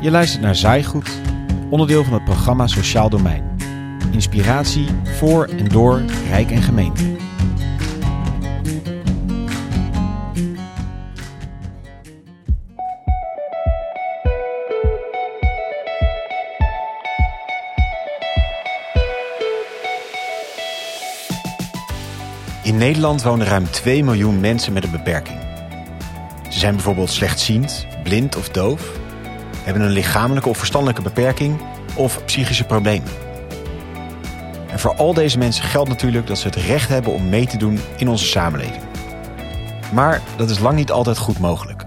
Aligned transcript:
Je 0.00 0.10
luistert 0.10 0.42
naar 0.42 0.56
Zaaigoed, 0.56 1.10
onderdeel 1.70 2.04
van 2.04 2.12
het 2.12 2.24
programma 2.24 2.66
Sociaal 2.66 3.08
Domein. 3.08 3.44
Inspiratie 4.10 4.86
voor 5.04 5.44
en 5.44 5.68
door 5.68 6.02
Rijk 6.28 6.50
en 6.50 6.62
Gemeente. 6.62 7.04
In 22.62 22.76
Nederland 22.76 23.22
wonen 23.22 23.46
ruim 23.46 23.70
2 23.70 24.04
miljoen 24.04 24.40
mensen 24.40 24.72
met 24.72 24.84
een 24.84 24.90
beperking. 24.90 25.38
Ze 26.48 26.58
zijn 26.58 26.74
bijvoorbeeld 26.74 27.10
slechtziend, 27.10 27.86
blind 28.02 28.36
of 28.36 28.48
doof, 28.48 29.04
hebben 29.66 29.82
een 29.82 29.92
lichamelijke 29.92 30.48
of 30.48 30.58
verstandelijke 30.58 31.02
beperking 31.02 31.60
of 31.94 32.24
psychische 32.24 32.64
problemen. 32.64 33.08
En 34.70 34.78
voor 34.78 34.94
al 34.94 35.14
deze 35.14 35.38
mensen 35.38 35.64
geldt 35.64 35.88
natuurlijk 35.88 36.26
dat 36.26 36.38
ze 36.38 36.46
het 36.46 36.56
recht 36.56 36.88
hebben 36.88 37.12
om 37.12 37.28
mee 37.28 37.46
te 37.46 37.56
doen 37.56 37.80
in 37.96 38.08
onze 38.08 38.26
samenleving. 38.26 38.82
Maar 39.92 40.20
dat 40.36 40.50
is 40.50 40.58
lang 40.58 40.76
niet 40.76 40.90
altijd 40.90 41.18
goed 41.18 41.38
mogelijk. 41.38 41.84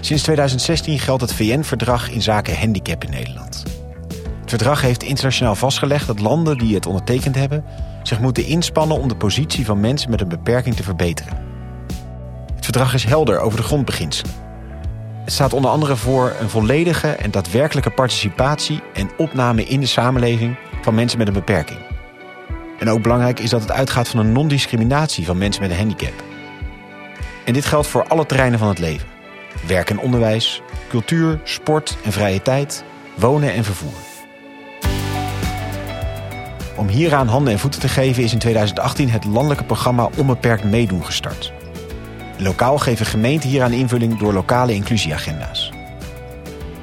Sinds 0.00 0.22
2016 0.22 0.98
geldt 0.98 1.22
het 1.22 1.34
VN-verdrag 1.34 2.10
in 2.10 2.22
zaken 2.22 2.58
handicap 2.58 3.04
in 3.04 3.10
Nederland. 3.10 3.62
Het 4.40 4.50
verdrag 4.50 4.80
heeft 4.80 5.02
internationaal 5.02 5.54
vastgelegd 5.54 6.06
dat 6.06 6.20
landen 6.20 6.58
die 6.58 6.74
het 6.74 6.86
ondertekend 6.86 7.34
hebben 7.34 7.64
zich 8.02 8.20
moeten 8.20 8.44
inspannen 8.44 9.00
om 9.00 9.08
de 9.08 9.16
positie 9.16 9.64
van 9.64 9.80
mensen 9.80 10.10
met 10.10 10.20
een 10.20 10.28
beperking 10.28 10.76
te 10.76 10.82
verbeteren. 10.82 11.38
Het 12.54 12.64
verdrag 12.64 12.94
is 12.94 13.04
helder 13.04 13.38
over 13.38 13.58
de 13.58 13.64
grondbeginselen. 13.64 14.43
Het 15.24 15.32
staat 15.32 15.52
onder 15.52 15.70
andere 15.70 15.96
voor 15.96 16.36
een 16.40 16.48
volledige 16.50 17.08
en 17.08 17.30
daadwerkelijke 17.30 17.90
participatie 17.90 18.82
en 18.92 19.10
opname 19.16 19.64
in 19.64 19.80
de 19.80 19.86
samenleving 19.86 20.56
van 20.82 20.94
mensen 20.94 21.18
met 21.18 21.26
een 21.26 21.34
beperking. 21.34 21.78
En 22.78 22.90
ook 22.90 23.02
belangrijk 23.02 23.40
is 23.40 23.50
dat 23.50 23.60
het 23.60 23.72
uitgaat 23.72 24.08
van 24.08 24.20
een 24.20 24.32
non-discriminatie 24.32 25.24
van 25.26 25.38
mensen 25.38 25.62
met 25.62 25.70
een 25.70 25.76
handicap. 25.76 26.22
En 27.44 27.52
dit 27.52 27.64
geldt 27.64 27.86
voor 27.86 28.06
alle 28.06 28.26
terreinen 28.26 28.58
van 28.58 28.68
het 28.68 28.78
leven: 28.78 29.08
werk 29.66 29.90
en 29.90 29.98
onderwijs, 29.98 30.62
cultuur, 30.88 31.40
sport 31.44 31.96
en 32.04 32.12
vrije 32.12 32.42
tijd, 32.42 32.84
wonen 33.14 33.52
en 33.52 33.64
vervoer. 33.64 33.98
Om 36.76 36.88
hieraan 36.88 37.28
handen 37.28 37.52
en 37.52 37.58
voeten 37.58 37.80
te 37.80 37.88
geven 37.88 38.22
is 38.22 38.32
in 38.32 38.38
2018 38.38 39.10
het 39.10 39.24
landelijke 39.24 39.64
programma 39.64 40.08
Onbeperkt 40.16 40.64
Meedoen 40.64 41.04
gestart. 41.04 41.52
Lokaal 42.38 42.78
geven 42.78 43.06
gemeenten 43.06 43.48
hieraan 43.48 43.72
invulling 43.72 44.18
door 44.18 44.32
lokale 44.32 44.74
inclusieagenda's. 44.74 45.72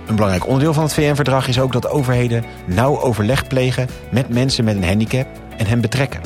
Een 0.07 0.15
belangrijk 0.15 0.47
onderdeel 0.47 0.73
van 0.73 0.83
het 0.83 0.93
VN-verdrag 0.93 1.47
is 1.47 1.59
ook 1.59 1.71
dat 1.71 1.89
overheden 1.89 2.43
nauw 2.65 2.99
overleg 2.99 3.47
plegen 3.47 3.87
met 4.11 4.29
mensen 4.29 4.63
met 4.63 4.75
een 4.75 4.83
handicap 4.83 5.27
en 5.57 5.65
hen 5.65 5.81
betrekken. 5.81 6.21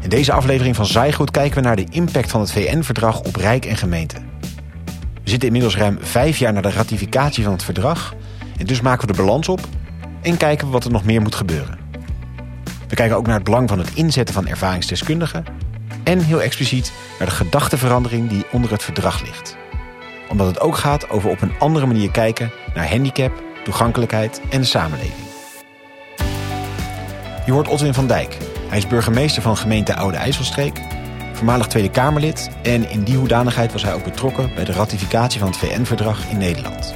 In 0.00 0.08
deze 0.08 0.32
aflevering 0.32 0.76
van 0.76 0.86
Zaaigoed 0.86 1.30
kijken 1.30 1.56
we 1.56 1.66
naar 1.66 1.76
de 1.76 1.86
impact 1.90 2.30
van 2.30 2.40
het 2.40 2.52
VN-verdrag 2.52 3.20
op 3.20 3.36
Rijk 3.36 3.64
en 3.64 3.76
gemeente. 3.76 4.16
We 5.22 5.30
zitten 5.30 5.48
inmiddels 5.48 5.76
ruim 5.76 5.98
vijf 6.00 6.38
jaar 6.38 6.52
na 6.52 6.60
de 6.60 6.70
ratificatie 6.70 7.44
van 7.44 7.52
het 7.52 7.64
verdrag 7.64 8.14
en 8.58 8.66
dus 8.66 8.80
maken 8.80 9.06
we 9.06 9.12
de 9.12 9.22
balans 9.22 9.48
op 9.48 9.60
en 10.22 10.36
kijken 10.36 10.66
we 10.66 10.72
wat 10.72 10.84
er 10.84 10.90
nog 10.90 11.04
meer 11.04 11.22
moet 11.22 11.34
gebeuren. 11.34 11.78
We 12.88 12.94
kijken 12.94 13.16
ook 13.16 13.26
naar 13.26 13.34
het 13.34 13.44
belang 13.44 13.68
van 13.68 13.78
het 13.78 13.90
inzetten 13.94 14.34
van 14.34 14.46
ervaringsdeskundigen 14.46 15.44
en 16.04 16.18
heel 16.18 16.42
expliciet 16.42 16.92
naar 17.18 17.28
de 17.28 17.34
gedachteverandering 17.34 18.28
die 18.28 18.44
onder 18.52 18.70
het 18.70 18.82
verdrag 18.82 19.22
ligt. 19.22 19.56
Omdat 20.28 20.46
het 20.46 20.60
ook 20.60 20.76
gaat 20.76 21.10
over 21.10 21.30
op 21.30 21.42
een 21.42 21.58
andere 21.58 21.86
manier 21.86 22.10
kijken 22.10 22.52
naar 22.74 22.90
handicap, 22.90 23.42
toegankelijkheid 23.64 24.40
en 24.50 24.60
de 24.60 24.66
samenleving. 24.66 25.26
Je 27.46 27.52
hoort 27.52 27.68
Otwin 27.68 27.94
van 27.94 28.06
Dijk. 28.06 28.36
Hij 28.68 28.78
is 28.78 28.86
burgemeester 28.86 29.42
van 29.42 29.56
gemeente 29.56 29.96
Oude 29.96 30.16
IJsselstreek, 30.16 30.80
voormalig 31.32 31.66
Tweede 31.66 31.90
Kamerlid 31.90 32.50
en 32.62 32.90
in 32.90 33.02
die 33.02 33.16
hoedanigheid 33.16 33.72
was 33.72 33.82
hij 33.82 33.94
ook 33.94 34.04
betrokken 34.04 34.54
bij 34.54 34.64
de 34.64 34.72
ratificatie 34.72 35.38
van 35.38 35.48
het 35.48 35.56
VN-verdrag 35.56 36.28
in 36.30 36.38
Nederland. 36.38 36.94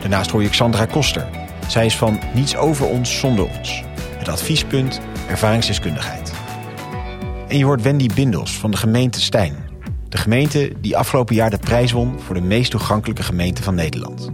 Daarnaast 0.00 0.30
hoor 0.30 0.42
je 0.42 0.48
Xandra 0.48 0.84
Koster. 0.84 1.26
Zij 1.68 1.86
is 1.86 1.96
van 1.96 2.20
Niets 2.34 2.56
over 2.56 2.86
ons 2.86 3.18
zonder 3.18 3.44
ons. 3.58 3.82
Het 4.18 4.28
adviespunt 4.28 5.00
ervaringsdeskundigheid. 5.28 6.23
En 7.48 7.58
je 7.58 7.64
hoort 7.64 7.82
Wendy 7.82 8.08
Bindels 8.14 8.58
van 8.58 8.70
de 8.70 8.76
gemeente 8.76 9.20
Stijn. 9.20 9.54
De 10.08 10.16
gemeente 10.16 10.72
die 10.80 10.96
afgelopen 10.96 11.34
jaar 11.34 11.50
de 11.50 11.58
prijs 11.58 11.92
won 11.92 12.20
voor 12.20 12.34
de 12.34 12.40
meest 12.40 12.70
toegankelijke 12.70 13.22
gemeente 13.22 13.62
van 13.62 13.74
Nederland. 13.74 14.30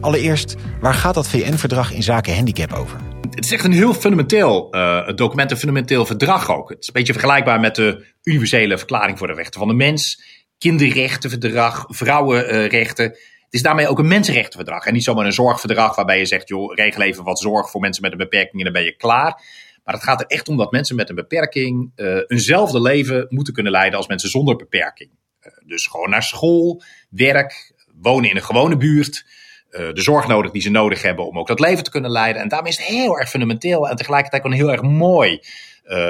Allereerst, 0.00 0.56
waar 0.80 0.94
gaat 0.94 1.14
dat 1.14 1.28
VN-verdrag 1.28 1.92
in 1.92 2.02
zaken 2.02 2.34
handicap 2.34 2.72
over? 2.72 2.98
Het 3.30 3.44
is 3.44 3.52
echt 3.52 3.64
een 3.64 3.72
heel 3.72 3.94
fundamenteel 3.94 4.68
uh, 4.74 5.08
document, 5.14 5.50
een 5.50 5.56
fundamenteel 5.56 6.06
verdrag 6.06 6.50
ook. 6.50 6.68
Het 6.68 6.78
is 6.80 6.86
een 6.86 6.92
beetje 6.92 7.12
vergelijkbaar 7.12 7.60
met 7.60 7.74
de 7.74 8.06
Universele 8.22 8.78
Verklaring 8.78 9.18
voor 9.18 9.26
de 9.26 9.32
Rechten 9.32 9.60
van 9.60 9.68
de 9.68 9.74
Mens, 9.74 10.22
kinderrechtenverdrag, 10.58 11.84
vrouwenrechten. 11.88 13.16
Het 13.50 13.58
is 13.58 13.64
daarmee 13.64 13.88
ook 13.88 13.98
een 13.98 14.08
mensenrechtenverdrag. 14.08 14.86
En 14.86 14.92
niet 14.92 15.04
zomaar 15.04 15.26
een 15.26 15.32
zorgverdrag 15.32 15.96
waarbij 15.96 16.18
je 16.18 16.26
zegt, 16.26 16.48
joh, 16.48 16.74
regel 16.74 17.02
even 17.02 17.24
wat 17.24 17.38
zorg 17.38 17.70
voor 17.70 17.80
mensen 17.80 18.02
met 18.02 18.12
een 18.12 18.18
beperking 18.18 18.58
en 18.58 18.64
dan 18.64 18.72
ben 18.72 18.84
je 18.84 18.96
klaar. 18.96 19.42
Maar 19.84 19.94
het 19.94 20.02
gaat 20.02 20.20
er 20.20 20.26
echt 20.26 20.48
om 20.48 20.56
dat 20.56 20.72
mensen 20.72 20.96
met 20.96 21.08
een 21.08 21.14
beperking 21.14 21.92
uh, 21.96 22.16
eenzelfde 22.26 22.80
leven 22.80 23.26
moeten 23.28 23.54
kunnen 23.54 23.72
leiden 23.72 23.98
als 23.98 24.06
mensen 24.06 24.28
zonder 24.28 24.56
beperking. 24.56 25.10
Uh, 25.42 25.52
dus 25.66 25.86
gewoon 25.86 26.10
naar 26.10 26.22
school, 26.22 26.82
werk, 27.08 27.74
wonen 28.00 28.30
in 28.30 28.36
een 28.36 28.42
gewone 28.42 28.76
buurt. 28.76 29.26
Uh, 29.70 29.92
de 29.92 30.00
zorg 30.00 30.26
nodig 30.26 30.50
die 30.50 30.62
ze 30.62 30.70
nodig 30.70 31.02
hebben 31.02 31.26
om 31.26 31.38
ook 31.38 31.48
dat 31.48 31.60
leven 31.60 31.84
te 31.84 31.90
kunnen 31.90 32.10
leiden. 32.10 32.42
En 32.42 32.48
daarmee 32.48 32.72
is 32.72 32.78
het 32.78 32.86
heel 32.86 33.18
erg 33.18 33.28
fundamenteel 33.28 33.88
en 33.88 33.96
tegelijkertijd 33.96 34.42
ook 34.42 34.50
een 34.50 34.56
heel 34.56 34.72
erg 34.72 34.82
mooi 34.82 35.38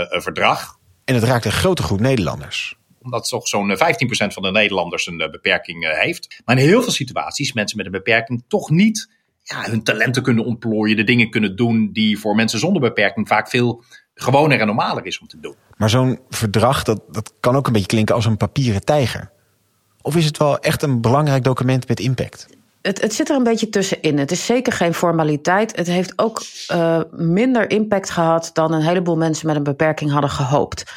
verdrag. 0.09 0.79
En 1.05 1.15
het 1.15 1.25
raakt 1.25 1.45
een 1.45 1.53
grote 1.53 1.83
groep 1.83 2.01
Nederlanders 2.01 2.80
omdat 3.03 3.29
toch 3.29 3.49
zo'n 3.49 3.71
15% 3.71 3.77
van 4.27 4.43
de 4.43 4.51
Nederlanders 4.51 5.07
een 5.07 5.17
beperking 5.17 5.97
heeft. 6.01 6.43
Maar 6.45 6.59
in 6.59 6.67
heel 6.67 6.83
veel 6.83 6.93
situaties 6.93 7.53
mensen 7.53 7.77
met 7.77 7.87
een 7.87 7.93
beperking 7.93 8.45
toch 8.49 8.71
niet 8.71 9.09
ja, 9.43 9.63
hun 9.71 9.83
talenten 9.83 10.23
kunnen 10.23 10.45
ontplooien, 10.45 10.97
de 10.97 11.05
dingen 11.05 11.31
kunnen 11.31 11.57
doen 11.57 11.91
die 11.93 12.19
voor 12.19 12.35
mensen 12.35 12.59
zonder 12.59 12.83
beperking 12.83 13.29
vaak 13.29 13.49
veel 13.49 13.83
gewoner 14.15 14.61
en 14.61 14.67
normaler 14.67 15.07
is 15.07 15.19
om 15.19 15.27
te 15.27 15.41
doen. 15.41 15.55
Maar 15.77 15.91
zo'n 15.91 16.19
verdrag, 16.29 16.83
dat, 16.83 17.03
dat 17.11 17.33
kan 17.41 17.57
ook 17.57 17.67
een 17.67 17.73
beetje 17.73 17.89
klinken 17.89 18.15
als 18.15 18.25
een 18.25 18.37
papieren 18.37 18.85
tijger. 18.85 19.31
Of 20.03 20.17
is 20.17 20.25
het 20.25 20.39
wel 20.39 20.59
echt 20.59 20.83
een 20.83 21.01
belangrijk 21.01 21.45
document 21.45 21.89
met 21.89 22.01
impact? 22.01 22.47
Het, 22.83 23.01
het, 23.01 23.15
zit 23.15 23.29
er 23.29 23.37
een 23.37 23.43
beetje 23.43 23.69
tussenin. 23.69 24.19
Het 24.19 24.31
is 24.31 24.47
zeker 24.47 24.73
geen 24.73 24.95
formaliteit. 24.95 25.77
Het 25.77 25.87
heeft 25.87 26.13
ook 26.17 26.43
uh, 26.73 27.01
minder 27.11 27.71
impact 27.71 28.11
gehad 28.11 28.51
dan 28.53 28.73
een 28.73 28.83
heleboel 28.83 29.17
mensen 29.17 29.47
met 29.47 29.57
een 29.57 29.63
beperking 29.63 30.11
hadden 30.11 30.31
gehoopt. 30.31 30.93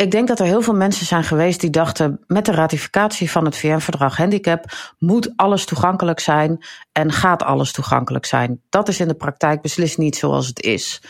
Ik 0.00 0.10
denk 0.10 0.28
dat 0.28 0.40
er 0.40 0.46
heel 0.46 0.62
veel 0.62 0.74
mensen 0.74 1.06
zijn 1.06 1.24
geweest 1.24 1.60
die 1.60 1.70
dachten: 1.70 2.20
met 2.26 2.44
de 2.44 2.52
ratificatie 2.52 3.30
van 3.30 3.44
het 3.44 3.56
VN-verdrag 3.56 4.16
handicap 4.16 4.64
moet 4.98 5.32
alles 5.36 5.64
toegankelijk 5.64 6.20
zijn 6.20 6.64
en 6.92 7.12
gaat 7.12 7.42
alles 7.42 7.72
toegankelijk 7.72 8.26
zijn. 8.26 8.60
Dat 8.70 8.88
is 8.88 9.00
in 9.00 9.08
de 9.08 9.14
praktijk 9.14 9.60
beslist 9.62 9.98
niet 9.98 10.16
zoals 10.16 10.46
het 10.46 10.62
is. 10.62 11.02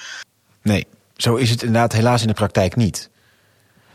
Nee, 0.62 0.86
zo 1.16 1.36
is 1.36 1.50
het 1.50 1.62
inderdaad 1.62 1.92
helaas 1.92 2.22
in 2.22 2.28
de 2.28 2.34
praktijk 2.34 2.76
niet. 2.76 3.10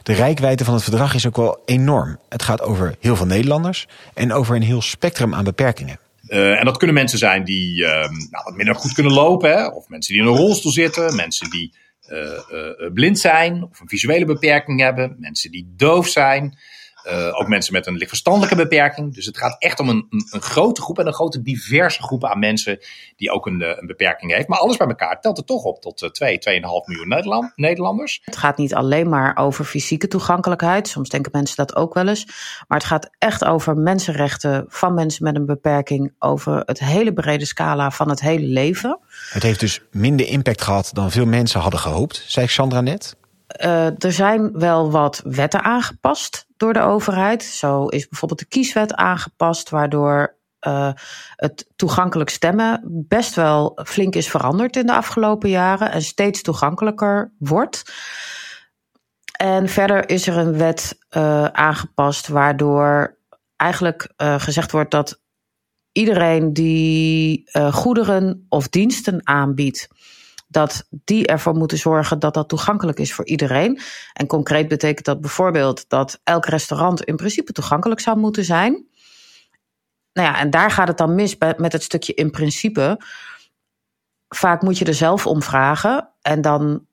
De 0.04 0.14
rijkwijde 0.14 0.66
van 0.66 0.74
het 0.74 0.84
verdrag 0.84 1.14
is 1.14 1.28
ook 1.28 1.36
wel 1.36 1.62
enorm. 1.66 2.20
Het 2.30 2.44
gaat 2.44 2.62
over 2.62 2.96
heel 3.00 3.16
veel 3.16 3.26
Nederlanders 3.26 3.88
en 4.14 4.34
over 4.34 4.56
een 4.56 4.62
heel 4.62 4.82
spectrum 4.82 5.34
aan 5.34 5.44
beperkingen. 5.44 6.00
Uh, 6.28 6.60
en 6.60 6.66
dat 6.66 6.78
kunnen 6.78 6.96
mensen 6.96 7.18
zijn 7.18 7.44
die 7.44 7.82
uh, 7.82 7.90
nou, 7.90 8.44
wat 8.44 8.56
minder 8.56 8.76
goed 8.76 8.94
kunnen 8.94 9.14
lopen, 9.14 9.50
hè? 9.50 9.68
of 9.68 9.90
mensen 9.90 10.14
die 10.14 10.24
in 10.24 10.30
een 10.30 10.38
rolstoel 10.38 10.72
zitten, 10.72 11.16
mensen 11.16 11.50
die 11.50 11.74
blind 12.94 13.20
zijn 13.20 13.64
of 13.64 13.80
een 13.80 13.88
visuele 13.88 14.26
beperking 14.26 14.80
hebben, 14.80 15.16
mensen 15.20 15.52
die 15.52 15.74
doof 15.76 16.08
zijn, 16.08 16.58
uh, 17.08 17.40
ook 17.40 17.48
mensen 17.48 17.74
met 17.74 17.88
een 17.88 17.94
lichtverstandelijke 17.94 18.56
beperking. 18.56 19.14
Dus 19.14 19.26
het 19.26 19.38
gaat 19.38 19.56
echt 19.60 19.80
om 19.80 19.90
een, 19.90 20.08
een, 20.10 20.28
een, 20.30 20.42
grote 20.42 20.82
groep 20.82 21.00
en 21.00 21.08
een 21.08 21.14
grote 21.14 21.42
diverse 21.42 22.04
groep 22.04 22.26
aan 22.26 22.40
mensen 22.40 22.80
die 23.16 23.32
ook 23.32 23.46
een, 23.46 23.62
een 23.62 23.88
beperking 23.88 24.34
heeft. 24.34 24.48
Maar 24.48 24.60
alles 24.60 24.78
bij 24.78 24.88
elkaar 24.88 25.22
telt 25.22 25.38
er 25.38 25.44
toch 25.44 25.64
op 25.64 25.82
tot 25.82 26.10
2, 26.14 26.40
2,5 26.50 26.62
miljoen 26.86 27.08
Nederland, 27.08 27.52
Nederlanders. 27.56 28.22
Het 28.24 28.38
gaat 28.38 28.58
niet 28.58 28.76
alleen 28.76 29.10
maar 29.10 29.38
over 29.38 29.66
fysieke 29.66 30.08
toegankelijkheid. 30.08 30.88
Soms 30.88 31.10
denken 31.10 31.32
mensen 31.34 31.56
dat 31.56 31.76
ook 31.76 31.94
wel 31.94 32.08
eens. 32.08 32.26
Maar 32.68 32.78
het 32.78 32.88
gaat 32.88 33.10
echt 33.18 33.46
over 33.46 33.78
mensenrechten 33.78 34.66
van 34.68 34.94
mensen 34.94 35.24
met 35.24 35.36
een 35.36 35.46
beperking. 35.46 36.14
Over 36.20 36.62
het 36.66 36.80
hele 36.80 37.14
brede 37.14 37.46
scala 37.46 37.92
van 37.92 38.10
het 38.10 38.22
hele 38.22 38.46
leven. 38.46 39.00
Het 39.30 39.44
heeft 39.44 39.60
dus 39.60 39.82
minder 39.92 40.28
impact 40.28 40.62
gehad 40.62 40.90
dan 40.94 41.12
veel 41.12 41.26
mensen 41.26 41.60
hadden 41.60 41.80
gehoopt, 41.80 42.24
zei 42.28 42.48
Sandra 42.48 42.82
net. 42.82 43.16
Uh, 43.64 43.86
er 43.86 44.12
zijn 44.12 44.60
wel 44.60 44.92
wat 44.92 45.22
wetten 45.24 45.64
aangepast 45.64 46.45
door 46.58 46.74
de 46.74 46.82
overheid. 46.82 47.44
Zo 47.44 47.86
is 47.86 48.08
bijvoorbeeld 48.08 48.40
de 48.40 48.48
kieswet 48.48 48.94
aangepast, 48.94 49.70
waardoor 49.70 50.38
uh, 50.68 50.92
het 51.36 51.72
toegankelijk 51.76 52.30
stemmen 52.30 52.82
best 53.08 53.36
wel 53.36 53.80
flink 53.86 54.16
is 54.16 54.30
veranderd 54.30 54.76
in 54.76 54.86
de 54.86 54.94
afgelopen 54.94 55.50
jaren 55.50 55.92
en 55.92 56.02
steeds 56.02 56.42
toegankelijker 56.42 57.34
wordt. 57.38 57.94
En 59.38 59.70
verder 59.70 60.10
is 60.10 60.28
er 60.28 60.38
een 60.38 60.58
wet 60.58 60.98
uh, 61.10 61.46
aangepast 61.46 62.28
waardoor 62.28 63.18
eigenlijk 63.56 64.14
uh, 64.18 64.40
gezegd 64.40 64.72
wordt 64.72 64.92
dat 64.92 65.22
iedereen 65.92 66.54
die 66.54 67.50
goederen 67.72 68.46
of 68.50 68.68
diensten 68.68 69.28
aanbiedt, 69.28 69.88
dat 70.48 70.88
die 70.90 71.28
ervoor 71.28 71.56
moeten 71.56 71.78
zorgen 71.78 72.20
dat 72.20 72.34
dat 72.34 72.50
toegankelijk 72.50 73.00
is 73.00 73.14
voor 73.14 73.26
iedereen. 73.26 73.80
En 74.14 74.28
concreet 74.28 74.68
betekent 74.68 75.06
dat 75.06 75.22
bijvoorbeeld 75.22 75.90
dat 75.90 76.20
elk 76.24 76.46
restaurant 76.46 77.04
in 77.04 77.16
principe 77.16 77.52
toegankelijk 77.52 78.00
zou 78.00 78.18
moeten 78.18 78.46
zijn. 78.46 78.86
Nou 80.14 80.28
ja, 80.28 80.40
en 80.40 80.50
daar 80.50 80.72
gaat 80.72 80.88
het 80.88 80.98
dan 80.98 81.16
mis 81.16 81.38
met 81.58 81.72
het 81.72 81.84
stukje 81.84 82.14
in 82.14 82.32
principe. 82.32 83.02
Vaak 84.28 84.62
moet 84.62 84.78
je 84.78 84.86
er 84.86 84.94
zelf 84.94 85.28
om 85.28 85.44
vragen. 85.44 86.10
En 86.22 86.42
dan, 86.42 86.86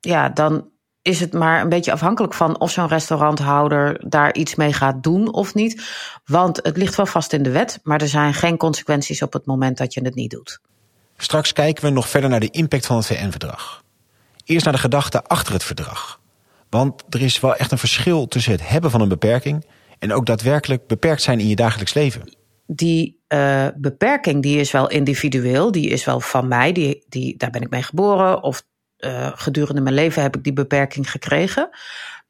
ja, 0.00 0.28
dan 0.28 0.70
is 1.02 1.20
het 1.20 1.32
maar 1.32 1.60
een 1.60 1.68
beetje 1.68 1.92
afhankelijk 1.92 2.34
van 2.34 2.60
of 2.60 2.70
zo'n 2.70 2.88
restauranthouder 2.88 4.08
daar 4.08 4.34
iets 4.34 4.54
mee 4.54 4.72
gaat 4.72 5.02
doen 5.02 5.32
of 5.32 5.54
niet. 5.54 5.82
Want 6.24 6.56
het 6.62 6.76
ligt 6.76 6.94
wel 6.94 7.06
vast 7.06 7.32
in 7.32 7.42
de 7.42 7.50
wet, 7.50 7.80
maar 7.82 8.00
er 8.00 8.08
zijn 8.08 8.34
geen 8.34 8.56
consequenties 8.56 9.22
op 9.22 9.32
het 9.32 9.46
moment 9.46 9.78
dat 9.78 9.94
je 9.94 10.04
het 10.04 10.14
niet 10.14 10.30
doet. 10.30 10.60
Straks 11.22 11.52
kijken 11.52 11.84
we 11.84 11.90
nog 11.90 12.08
verder 12.08 12.30
naar 12.30 12.40
de 12.40 12.50
impact 12.50 12.86
van 12.86 12.96
het 12.96 13.06
VN-verdrag. 13.06 13.82
Eerst 14.44 14.64
naar 14.64 14.74
de 14.74 14.80
gedachte 14.80 15.24
achter 15.24 15.52
het 15.52 15.64
verdrag. 15.64 16.20
Want 16.70 17.02
er 17.10 17.22
is 17.22 17.40
wel 17.40 17.56
echt 17.56 17.72
een 17.72 17.78
verschil 17.78 18.28
tussen 18.28 18.52
het 18.52 18.68
hebben 18.68 18.90
van 18.90 19.00
een 19.00 19.08
beperking 19.08 19.66
en 19.98 20.12
ook 20.12 20.26
daadwerkelijk 20.26 20.86
beperkt 20.86 21.22
zijn 21.22 21.40
in 21.40 21.48
je 21.48 21.56
dagelijks 21.56 21.94
leven. 21.94 22.36
Die 22.66 23.20
uh, 23.28 23.66
beperking 23.76 24.42
die 24.42 24.60
is 24.60 24.70
wel 24.70 24.90
individueel, 24.90 25.72
die 25.72 25.88
is 25.88 26.04
wel 26.04 26.20
van 26.20 26.48
mij, 26.48 26.72
die, 26.72 27.04
die, 27.08 27.36
daar 27.36 27.50
ben 27.50 27.62
ik 27.62 27.70
mee 27.70 27.82
geboren 27.82 28.42
of 28.42 28.62
uh, 28.98 29.30
gedurende 29.34 29.80
mijn 29.80 29.94
leven 29.94 30.22
heb 30.22 30.36
ik 30.36 30.44
die 30.44 30.52
beperking 30.52 31.10
gekregen. 31.10 31.68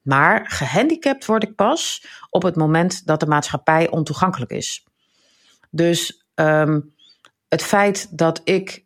Maar 0.03 0.47
gehandicapt 0.49 1.27
word 1.27 1.43
ik 1.43 1.55
pas 1.55 2.07
op 2.31 2.43
het 2.43 2.57
moment 2.57 3.07
dat 3.07 3.21
de 3.21 3.27
maatschappij 3.27 3.91
ontoegankelijk 3.91 4.51
is. 4.51 4.85
Dus 5.71 6.25
um, 6.35 6.93
het 7.53 7.63
feit 7.63 8.19
dat 8.19 8.41
ik 8.45 8.85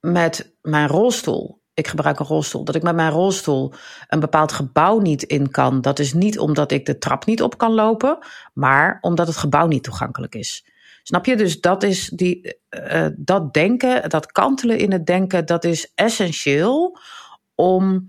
met 0.00 0.56
mijn 0.60 0.88
rolstoel, 0.88 1.62
ik 1.74 1.88
gebruik 1.88 2.18
een 2.18 2.26
rolstoel, 2.26 2.64
dat 2.64 2.74
ik 2.74 2.82
met 2.82 2.94
mijn 2.94 3.10
rolstoel 3.10 3.72
een 4.08 4.20
bepaald 4.20 4.52
gebouw 4.52 5.00
niet 5.00 5.22
in 5.22 5.50
kan, 5.50 5.80
dat 5.80 5.98
is 5.98 6.12
niet 6.12 6.38
omdat 6.38 6.72
ik 6.72 6.86
de 6.86 6.98
trap 6.98 7.24
niet 7.26 7.42
op 7.42 7.58
kan 7.58 7.72
lopen, 7.72 8.18
maar 8.54 8.98
omdat 9.00 9.26
het 9.26 9.36
gebouw 9.36 9.66
niet 9.66 9.82
toegankelijk 9.82 10.34
is. 10.34 10.66
Snap 11.02 11.26
je? 11.26 11.36
Dus 11.36 11.60
dat 11.60 11.82
is 11.82 12.08
die, 12.08 12.58
uh, 12.70 13.06
dat 13.16 13.52
denken, 13.52 14.08
dat 14.08 14.32
kantelen 14.32 14.78
in 14.78 14.92
het 14.92 15.06
denken, 15.06 15.46
dat 15.46 15.64
is 15.64 15.92
essentieel 15.94 16.98
om 17.54 18.08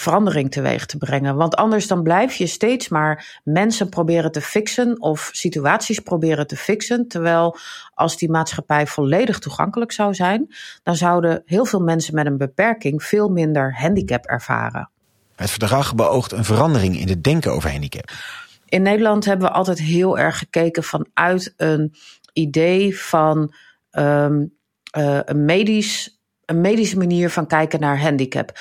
verandering 0.00 0.50
teweeg 0.50 0.86
te 0.86 0.96
brengen. 0.96 1.36
Want 1.36 1.56
anders 1.56 1.86
dan 1.86 2.02
blijf 2.02 2.34
je 2.34 2.46
steeds 2.46 2.88
maar 2.88 3.40
mensen 3.44 3.88
proberen 3.88 4.32
te 4.32 4.40
fixen 4.40 5.00
of 5.00 5.28
situaties 5.32 6.00
proberen 6.00 6.46
te 6.46 6.56
fixen. 6.56 7.08
Terwijl 7.08 7.56
als 7.94 8.16
die 8.16 8.30
maatschappij 8.30 8.86
volledig 8.86 9.38
toegankelijk 9.38 9.92
zou 9.92 10.14
zijn, 10.14 10.54
dan 10.82 10.96
zouden 10.96 11.42
heel 11.44 11.64
veel 11.64 11.80
mensen 11.80 12.14
met 12.14 12.26
een 12.26 12.38
beperking 12.38 13.02
veel 13.02 13.28
minder 13.28 13.76
handicap 13.78 14.24
ervaren. 14.24 14.90
Het 15.36 15.50
verdrag 15.50 15.94
beoogt 15.94 16.32
een 16.32 16.44
verandering 16.44 16.98
in 16.98 17.08
het 17.08 17.24
denken 17.24 17.52
over 17.52 17.70
handicap. 17.70 18.10
In 18.68 18.82
Nederland 18.82 19.24
hebben 19.24 19.48
we 19.48 19.54
altijd 19.54 19.78
heel 19.78 20.18
erg 20.18 20.38
gekeken 20.38 20.82
vanuit 20.82 21.54
een 21.56 21.94
idee 22.32 22.98
van 22.98 23.54
um, 23.90 24.54
uh, 24.96 25.18
een, 25.24 25.44
medisch, 25.44 26.20
een 26.44 26.60
medische 26.60 26.98
manier 26.98 27.30
van 27.30 27.46
kijken 27.46 27.80
naar 27.80 28.00
handicap. 28.00 28.58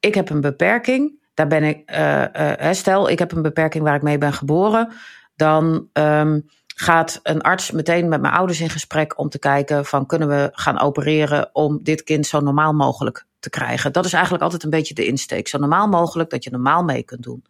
Ik 0.00 0.14
heb 0.14 0.30
een 0.30 0.40
beperking, 0.40 1.28
daar 1.34 1.46
ben 1.46 1.62
ik, 1.62 1.90
uh, 1.90 2.24
uh, 2.60 2.72
stel 2.72 3.08
ik 3.08 3.18
heb 3.18 3.32
een 3.32 3.42
beperking 3.42 3.84
waar 3.84 3.94
ik 3.94 4.02
mee 4.02 4.18
ben 4.18 4.32
geboren, 4.32 4.92
dan 5.36 5.88
um, 5.92 6.48
gaat 6.66 7.20
een 7.22 7.40
arts 7.40 7.70
meteen 7.70 8.08
met 8.08 8.20
mijn 8.20 8.34
ouders 8.34 8.60
in 8.60 8.70
gesprek 8.70 9.18
om 9.18 9.28
te 9.28 9.38
kijken 9.38 9.84
van 9.84 10.06
kunnen 10.06 10.28
we 10.28 10.48
gaan 10.52 10.80
opereren 10.80 11.50
om 11.52 11.78
dit 11.82 12.02
kind 12.02 12.26
zo 12.26 12.40
normaal 12.40 12.72
mogelijk 12.72 13.26
te 13.38 13.50
krijgen. 13.50 13.92
Dat 13.92 14.04
is 14.04 14.12
eigenlijk 14.12 14.42
altijd 14.42 14.62
een 14.62 14.70
beetje 14.70 14.94
de 14.94 15.06
insteek. 15.06 15.48
Zo 15.48 15.58
normaal 15.58 15.88
mogelijk 15.88 16.30
dat 16.30 16.44
je 16.44 16.50
normaal 16.50 16.84
mee 16.84 17.02
kunt 17.02 17.22
doen. 17.22 17.44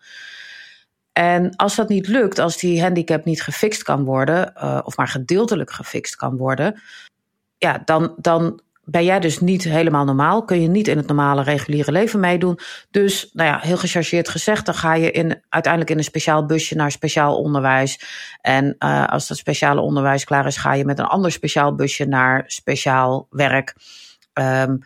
En 1.13 1.57
als 1.57 1.77
dat 1.77 1.89
niet 1.89 2.09
lukt, 2.09 2.39
als 2.39 2.57
die 2.57 2.83
handicap 2.83 3.25
niet 3.25 3.43
gefixt 3.43 3.83
kan 3.83 4.05
worden, 4.05 4.53
of 4.87 4.97
maar 4.97 5.09
gedeeltelijk 5.09 5.71
gefixt 5.71 6.17
kan 6.17 6.37
worden, 6.37 6.81
ja, 7.59 7.83
dan, 7.85 8.15
dan 8.17 8.61
ben 8.91 9.05
jij 9.05 9.21
dus 9.21 9.41
niet 9.41 9.65
helemaal 9.65 10.05
normaal. 10.05 10.45
Kun 10.45 10.61
je 10.61 10.69
niet 10.69 10.89
in 10.89 10.97
het 10.97 11.07
normale 11.07 11.43
reguliere 11.43 11.93
leven 11.93 12.21
meedoen. 12.21 12.59
Dus, 12.91 13.31
nou 13.33 13.49
ja, 13.49 13.59
heel 13.59 13.77
gechargeerd 13.77 14.29
gezegd, 14.29 14.67
dan 14.67 14.75
ga 14.75 14.95
je 14.95 15.11
in, 15.11 15.43
uiteindelijk 15.49 15.93
in 15.93 15.99
een 15.99 16.05
speciaal 16.05 16.47
busje 16.47 16.75
naar 16.75 16.91
speciaal 16.91 17.37
onderwijs. 17.37 18.01
En 18.41 18.77
uh, 18.79 19.07
als 19.07 19.29
dat 19.29 19.37
speciale 19.37 19.81
onderwijs 19.81 20.25
klaar 20.25 20.47
is, 20.47 20.57
ga 20.57 20.75
je 20.75 20.85
met 20.85 20.99
een 20.99 21.05
ander 21.05 21.33
speciaal 21.33 21.75
busje 21.75 22.05
naar 22.05 22.45
speciaal 22.47 23.27
werk. 23.31 23.75
Um, 24.35 24.79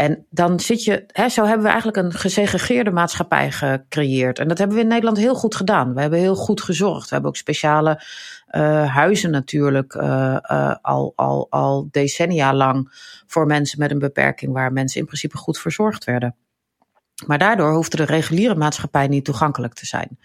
en 0.00 0.26
dan 0.30 0.60
zit 0.60 0.84
je, 0.84 1.04
hè, 1.12 1.28
zo 1.28 1.44
hebben 1.44 1.62
we 1.62 1.68
eigenlijk 1.68 1.96
een 1.96 2.12
gesegregeerde 2.12 2.90
maatschappij 2.90 3.50
gecreëerd. 3.50 4.38
En 4.38 4.48
dat 4.48 4.58
hebben 4.58 4.76
we 4.76 4.82
in 4.82 4.88
Nederland 4.88 5.18
heel 5.18 5.34
goed 5.34 5.54
gedaan. 5.54 5.94
We 5.94 6.00
hebben 6.00 6.18
heel 6.18 6.34
goed 6.34 6.62
gezorgd. 6.62 7.08
We 7.08 7.12
hebben 7.12 7.30
ook 7.30 7.36
speciale 7.36 8.02
uh, 8.50 8.94
huizen 8.94 9.30
natuurlijk 9.30 9.94
uh, 9.94 10.36
uh, 10.50 10.74
al, 10.82 11.12
al, 11.16 11.46
al 11.50 11.88
decennia 11.90 12.54
lang 12.54 12.88
voor 13.26 13.46
mensen 13.46 13.78
met 13.78 13.90
een 13.90 13.98
beperking, 13.98 14.52
waar 14.52 14.72
mensen 14.72 15.00
in 15.00 15.06
principe 15.06 15.36
goed 15.36 15.58
verzorgd 15.58 16.04
werden. 16.04 16.36
Maar 17.26 17.38
daardoor 17.38 17.74
hoefde 17.74 17.96
de 17.96 18.04
reguliere 18.04 18.54
maatschappij 18.54 19.06
niet 19.06 19.24
toegankelijk 19.24 19.74
te 19.74 19.86
zijn. 19.86 20.18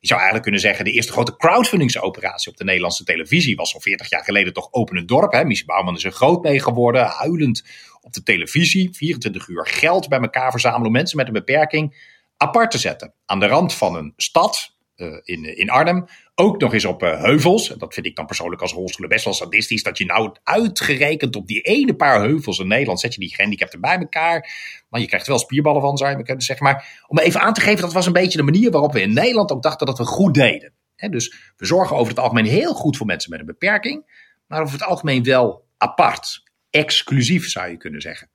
Je 0.00 0.08
zou 0.08 0.20
eigenlijk 0.20 0.42
kunnen 0.42 0.60
zeggen, 0.60 0.84
de 0.84 0.90
eerste 0.90 1.12
grote 1.12 1.36
crowdfundingsoperatie 1.36 2.50
op 2.50 2.56
de 2.56 2.64
Nederlandse 2.64 3.04
televisie 3.04 3.56
was 3.56 3.74
al 3.74 3.80
40 3.80 4.10
jaar 4.10 4.24
geleden 4.24 4.52
toch 4.52 4.68
Open 4.72 4.96
het 4.96 5.08
Dorp. 5.08 5.32
Hè? 5.32 5.44
Mies 5.44 5.64
Bouwman 5.64 5.96
is 5.96 6.04
er 6.04 6.12
groot 6.12 6.42
mee 6.42 6.60
geworden, 6.60 7.06
huilend 7.06 7.64
op 8.00 8.12
de 8.12 8.22
televisie, 8.22 8.90
24 8.92 9.48
uur 9.48 9.66
geld 9.66 10.08
bij 10.08 10.20
elkaar 10.20 10.50
verzamelen 10.50 10.86
om 10.86 10.92
mensen 10.92 11.16
met 11.16 11.26
een 11.26 11.32
beperking 11.32 12.10
apart 12.36 12.70
te 12.70 12.78
zetten. 12.78 13.14
Aan 13.24 13.40
de 13.40 13.46
rand 13.46 13.74
van 13.74 13.96
een 13.96 14.12
stad, 14.16 14.76
in, 15.22 15.56
in 15.56 15.70
Arnhem. 15.70 16.04
Ook 16.34 16.60
nog 16.60 16.72
eens 16.74 16.84
op 16.84 17.02
uh, 17.02 17.20
heuvels. 17.20 17.68
Dat 17.68 17.94
vind 17.94 18.06
ik 18.06 18.16
dan 18.16 18.26
persoonlijk 18.26 18.62
als 18.62 18.72
rolstoelen 18.72 19.08
best 19.08 19.24
wel 19.24 19.34
sadistisch. 19.34 19.82
Dat 19.82 19.98
je 19.98 20.04
nou 20.04 20.34
uitgerekend 20.42 21.36
op 21.36 21.46
die 21.46 21.60
ene 21.60 21.94
paar 21.94 22.20
heuvels 22.20 22.58
in 22.58 22.68
Nederland 22.68 23.00
zet 23.00 23.14
je 23.14 23.20
die 23.20 23.34
gehandicapten 23.34 23.80
bij 23.80 23.98
elkaar. 23.98 24.50
Maar 24.88 25.00
je 25.00 25.06
krijgt 25.06 25.26
wel 25.26 25.38
spierballen 25.38 25.80
van, 25.80 25.96
zou 25.96 26.16
je 26.16 26.22
kunnen 26.22 26.44
zeggen. 26.44 26.66
Maar 26.66 27.04
om 27.06 27.18
even 27.18 27.40
aan 27.40 27.54
te 27.54 27.60
geven, 27.60 27.80
dat 27.80 27.92
was 27.92 28.06
een 28.06 28.12
beetje 28.12 28.38
de 28.38 28.44
manier 28.44 28.70
waarop 28.70 28.92
we 28.92 29.00
in 29.00 29.12
Nederland 29.12 29.52
ook 29.52 29.62
dachten 29.62 29.86
dat 29.86 29.98
we 29.98 30.04
goed 30.04 30.34
deden. 30.34 30.72
Dus 31.10 31.52
we 31.56 31.66
zorgen 31.66 31.96
over 31.96 32.08
het 32.08 32.22
algemeen 32.22 32.46
heel 32.46 32.74
goed 32.74 32.96
voor 32.96 33.06
mensen 33.06 33.30
met 33.30 33.40
een 33.40 33.46
beperking. 33.46 34.30
Maar 34.46 34.60
over 34.60 34.72
het 34.72 34.82
algemeen 34.82 35.22
wel 35.22 35.64
apart 35.76 36.42
exclusief, 36.70 37.48
zou 37.48 37.70
je 37.70 37.76
kunnen 37.76 38.00
zeggen. 38.00 38.30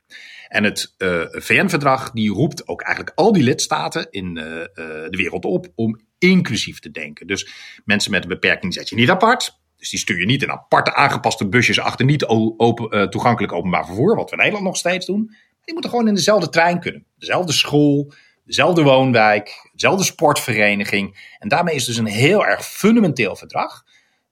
En 0.47 0.63
het 0.63 0.95
VN-verdrag 1.31 2.11
die 2.11 2.31
roept 2.31 2.67
ook 2.67 2.81
eigenlijk 2.81 3.17
al 3.17 3.31
die 3.31 3.43
lidstaten 3.43 4.07
in 4.09 4.33
de 4.33 5.07
wereld 5.09 5.45
op 5.45 5.67
om 5.75 6.06
inclusief 6.17 6.79
te 6.79 6.91
denken. 6.91 7.27
Dus 7.27 7.49
mensen 7.85 8.11
met 8.11 8.23
een 8.23 8.29
beperking 8.29 8.73
zet 8.73 8.89
je 8.89 8.95
niet 8.95 9.09
apart. 9.09 9.59
Dus 9.77 9.89
die 9.89 9.99
stuur 9.99 10.19
je 10.19 10.25
niet 10.25 10.43
in 10.43 10.51
aparte 10.51 10.93
aangepaste 10.93 11.47
busjes 11.47 11.79
achter 11.79 12.05
niet 12.05 12.25
open, 12.25 13.09
toegankelijk 13.09 13.53
openbaar 13.53 13.85
vervoer, 13.85 14.15
wat 14.15 14.25
we 14.25 14.31
in 14.31 14.37
Nederland 14.37 14.65
nog 14.65 14.77
steeds 14.77 15.05
doen. 15.05 15.35
Die 15.63 15.73
moeten 15.73 15.91
gewoon 15.91 16.07
in 16.07 16.13
dezelfde 16.13 16.49
trein 16.49 16.79
kunnen. 16.79 17.05
Dezelfde 17.17 17.51
school, 17.51 18.13
dezelfde 18.45 18.83
woonwijk, 18.83 19.69
dezelfde 19.73 20.03
sportvereniging. 20.03 21.35
En 21.39 21.47
daarmee 21.47 21.75
is 21.75 21.85
dus 21.85 21.97
een 21.97 22.05
heel 22.05 22.45
erg 22.45 22.65
fundamenteel 22.65 23.35
verdrag. 23.35 23.83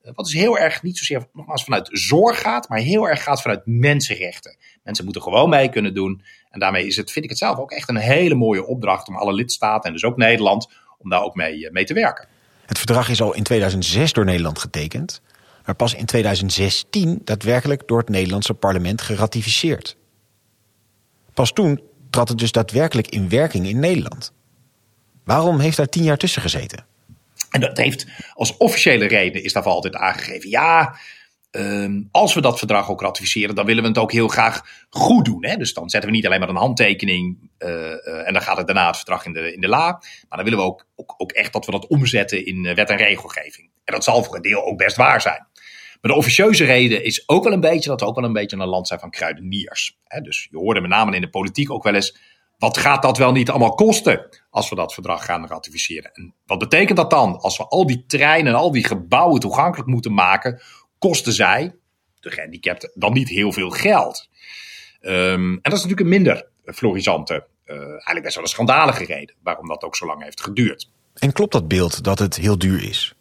Eh, 0.02 0.12
wat 0.14 0.26
dus 0.26 0.34
heel 0.34 0.58
erg 0.58 0.84
niet 0.84 0.98
zozeer 0.98 1.28
nogmaals 1.34 1.64
vanuit 1.64 1.90
zorg 1.92 2.42
gaat, 2.42 2.70
maar 2.70 2.80
heel 2.80 3.08
erg 3.08 3.24
gaat 3.24 3.42
vanuit 3.42 3.62
mensenrechten. 3.66 4.58
Mensen 4.84 5.04
moeten 5.04 5.22
gewoon 5.22 5.50
mee 5.50 5.70
kunnen 5.70 5.94
doen. 5.94 6.24
En 6.50 6.60
daarmee 6.60 6.88
is 6.88 6.96
het, 6.96 7.12
vind 7.12 7.26
ik 7.26 7.32
het 7.32 7.40
zelf 7.40 7.58
ook 7.58 7.72
echt 7.72 7.90
een 7.90 7.96
hele 7.96 8.36
mooie 8.36 8.66
opdracht 8.66 9.08
om 9.08 9.16
alle 9.16 9.34
lidstaten 9.34 9.88
en 9.88 9.94
dus 9.94 10.04
ook 10.04 10.18
Nederland, 10.18 10.72
om 10.98 11.10
daar 11.10 11.24
ook 11.24 11.36
mee, 11.36 11.66
eh, 11.66 11.72
mee 11.72 11.86
te 11.86 11.94
werken. 11.94 12.28
Het 12.66 12.78
verdrag 12.78 13.10
is 13.10 13.22
al 13.22 13.34
in 13.34 13.44
2006 13.44 14.14
door 14.14 14.26
Nederland 14.26 14.60
getekend, 14.60 15.22
maar 15.66 15.76
pas 15.76 15.94
in 15.94 16.06
2016 16.06 17.22
daadwerkelijk 17.24 17.88
door 17.88 17.98
het 17.98 18.10
Nederlandse 18.10 18.54
parlement 18.54 19.02
geratificeerd. 19.02 19.98
Pas 21.34 21.52
toen 21.52 21.82
trad 22.10 22.30
het 22.30 22.38
dus 22.38 22.52
daadwerkelijk 22.52 23.08
in 23.08 23.30
werking 23.30 23.68
in 23.68 23.80
Nederland. 23.80 24.34
Waarom 25.24 25.60
heeft 25.60 25.78
daar 25.78 25.90
tien 25.90 26.04
jaar 26.04 26.18
tussen 26.18 26.42
gezeten? 26.42 26.86
En 27.50 27.62
dat 27.62 27.78
heeft 27.78 28.06
als 28.34 28.58
officiële 28.58 29.08
reden 29.08 29.44
is 29.44 29.54
daarvoor 29.54 29.72
altijd 29.72 29.96
aangegeven. 29.96 30.50
Ja, 30.50 30.96
um, 31.56 32.08
als 32.12 32.34
we 32.34 32.42
dat 32.42 32.58
verdrag 32.58 32.90
ook 32.90 33.02
ratificeren, 33.02 33.56
dan 33.56 33.66
willen 33.66 33.84
we 33.84 33.90
het 33.90 33.98
ook 33.98 34.12
heel 34.12 34.28
graag 34.28 34.86
goed 34.90 35.26
doen. 35.26 35.46
Hè? 35.46 35.56
Dus 35.56 35.74
dan 35.74 35.90
zetten 35.90 36.10
we 36.10 36.16
niet 36.16 36.26
alleen 36.26 36.40
maar 36.40 36.50
een 36.50 36.56
handtekening 36.56 37.50
uh, 37.60 37.70
uh, 37.70 38.28
en 38.28 38.34
dan 38.34 38.42
gaat 38.42 38.58
het 38.58 38.68
daarna 38.68 38.88
het 38.88 38.96
verdrag 38.96 39.26
in 39.26 39.34
de, 39.34 39.54
in 39.54 39.62
de 39.62 39.68
la. 39.68 39.92
Maar 40.30 40.38
dan 40.38 40.44
willen 40.44 40.60
we 40.60 40.66
ook, 40.66 40.86
ook, 40.96 41.14
ook 41.18 41.32
echt 41.32 41.54
dat 41.54 41.66
we 41.66 41.72
dat 41.72 41.88
omzetten 41.88 42.46
in 42.46 42.76
wet 42.76 42.90
en 42.90 42.98
regelgeving. 42.98 43.70
En 43.84 43.94
dat 43.94 44.04
zal 44.04 44.24
voor 44.24 44.36
een 44.36 44.42
deel 44.42 44.66
ook 44.66 44.78
best 44.78 44.96
waar 44.96 45.22
zijn. 45.22 45.48
Maar 46.02 46.12
de 46.12 46.18
officieuze 46.18 46.66
reden 46.66 47.04
is 47.04 47.30
ook 47.30 47.44
wel 47.44 47.54
een 47.54 47.60
beetje 47.60 47.90
dat 47.90 48.00
we 48.00 48.06
ook 48.06 48.16
wel 48.16 48.24
een 48.24 48.34
beetje 48.34 48.58
een 48.58 48.68
land 48.68 48.88
zijn 48.88 49.00
van 49.00 49.10
kruideniers. 49.10 49.98
Hè? 50.04 50.22
Dus 50.22 50.48
je 50.52 50.58
hoorde 50.58 50.82
met 50.82 50.90
name 50.90 51.16
in 51.16 51.22
de 51.22 51.30
politiek 51.30 51.72
ook 51.72 51.84
wel 51.84 51.94
eens 51.94 52.18
wat 52.58 52.78
gaat 52.78 53.02
dat 53.02 53.18
wel 53.18 53.32
niet 53.32 53.50
allemaal 53.50 53.74
kosten 53.74 54.28
als 54.50 54.70
we 54.70 54.76
dat 54.76 54.94
verdrag 54.94 55.26
gaan 55.26 55.48
ratificeren? 55.48 56.12
En 56.14 56.34
wat 56.46 56.60
betekent 56.60 56.98
dat 56.98 57.10
dan? 57.10 57.40
Als 57.40 57.58
we 57.58 57.68
al 57.68 57.86
die 57.86 58.04
treinen 58.08 58.54
en 58.54 58.60
al 58.60 58.72
die 58.72 58.86
gebouwen 58.86 59.40
toegankelijk 59.40 59.90
moeten 59.90 60.14
maken, 60.14 60.62
kosten 61.08 61.34
zij, 61.34 61.76
de 62.20 62.32
gehandicapten, 62.32 62.92
dan 62.94 63.14
niet 63.14 63.30
heel 63.30 63.52
veel 63.52 63.70
geld. 63.70 64.30
Ehm, 65.02 65.52
en 65.52 65.60
dat 65.62 65.74
is 65.74 65.84
natuurlijk 65.84 66.00
een 66.00 66.08
minder 66.08 66.48
florisante, 66.66 67.46
uh, 67.66 67.78
eigenlijk 67.78 68.22
best 68.22 68.36
wel 68.36 68.44
een 68.44 68.50
schandalige 68.50 69.06
reden 69.06 69.36
waarom 69.44 69.68
dat 69.68 69.84
ook 69.84 69.96
zo 69.96 70.06
lang 70.06 70.24
heeft 70.24 70.42
geduurd. 70.42 70.90
En 71.14 71.32
klopt 71.32 71.52
dat 71.52 71.68
beeld 71.68 72.04
dat 72.04 72.20
het 72.20 72.36
heel 72.36 72.58
duur 72.58 72.84
is? 72.84 73.16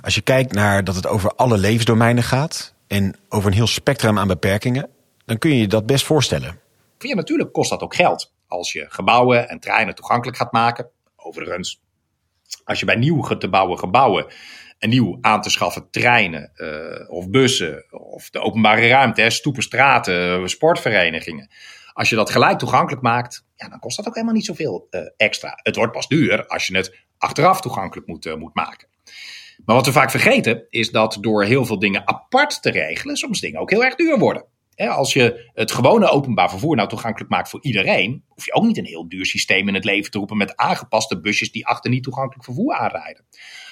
Als 0.00 0.14
je 0.14 0.20
kijkt 0.20 0.52
naar 0.52 0.84
dat 0.84 0.94
het 0.94 1.06
over 1.06 1.30
alle 1.34 1.58
levensdomeinen 1.58 2.22
gaat 2.22 2.74
en 2.86 3.16
over 3.28 3.48
een 3.48 3.56
heel 3.56 3.66
spectrum 3.66 4.18
aan 4.18 4.28
beperkingen, 4.28 4.88
dan 5.24 5.38
kun 5.38 5.50
je 5.50 5.58
je 5.58 5.68
dat 5.68 5.86
best 5.86 6.04
voorstellen. 6.04 6.60
Ja, 6.98 7.14
natuurlijk 7.14 7.52
kost 7.52 7.70
dat 7.70 7.82
ook 7.82 7.94
geld. 7.94 8.32
Als 8.46 8.72
je 8.72 8.86
gebouwen 8.88 9.48
en 9.48 9.60
treinen 9.60 9.94
toegankelijk 9.94 10.36
gaat 10.36 10.52
maken. 10.52 10.88
Overigens, 11.16 11.80
als 12.64 12.80
je 12.80 12.86
bij 12.86 12.96
nieuw 12.96 13.36
te 13.36 13.48
bouwen 13.48 13.78
gebouwen 13.78 14.26
en 14.26 14.30
nieuw 14.88 15.18
aan 15.20 15.40
te 15.40 15.50
schaffen 15.50 15.90
treinen 15.90 16.52
uh, 16.56 17.10
of 17.10 17.28
bussen 17.28 17.84
of 17.90 18.30
de 18.30 18.40
openbare 18.40 18.88
ruimte, 18.88 19.20
hè, 19.20 19.30
stoepen, 19.30 19.62
straten, 19.62 20.48
sportverenigingen. 20.50 21.50
Als 21.92 22.08
je 22.08 22.16
dat 22.16 22.30
gelijk 22.30 22.58
toegankelijk 22.58 23.02
maakt, 23.02 23.46
ja, 23.56 23.68
dan 23.68 23.78
kost 23.78 23.96
dat 23.96 24.06
ook 24.06 24.14
helemaal 24.14 24.34
niet 24.34 24.44
zoveel 24.44 24.86
uh, 24.90 25.00
extra. 25.16 25.58
Het 25.62 25.76
wordt 25.76 25.92
pas 25.92 26.08
duur 26.08 26.46
als 26.46 26.66
je 26.66 26.76
het 26.76 26.98
achteraf 27.18 27.60
toegankelijk 27.60 28.06
moet, 28.06 28.36
moet 28.38 28.54
maken. 28.54 28.88
Maar 29.64 29.76
wat 29.76 29.86
we 29.86 29.92
vaak 29.92 30.10
vergeten 30.10 30.66
is 30.70 30.90
dat 30.90 31.18
door 31.20 31.44
heel 31.44 31.64
veel 31.64 31.78
dingen 31.78 32.08
apart 32.08 32.62
te 32.62 32.70
regelen, 32.70 33.16
soms 33.16 33.40
dingen 33.40 33.60
ook 33.60 33.70
heel 33.70 33.84
erg 33.84 33.94
duur 33.94 34.18
worden 34.18 34.46
als 34.76 35.12
je 35.12 35.50
het 35.54 35.72
gewone 35.72 36.08
openbaar 36.08 36.50
vervoer 36.50 36.76
nou 36.76 36.88
toegankelijk 36.88 37.30
maakt 37.30 37.48
voor 37.48 37.62
iedereen, 37.62 38.24
hoef 38.28 38.44
je 38.44 38.52
ook 38.52 38.64
niet 38.64 38.78
een 38.78 38.84
heel 38.84 39.08
duur 39.08 39.26
systeem 39.26 39.68
in 39.68 39.74
het 39.74 39.84
leven 39.84 40.10
te 40.10 40.18
roepen 40.18 40.36
met 40.36 40.56
aangepaste 40.56 41.20
busjes 41.20 41.52
die 41.52 41.66
achter 41.66 41.90
niet 41.90 42.02
toegankelijk 42.02 42.44
vervoer 42.44 42.74
aanrijden. 42.74 43.24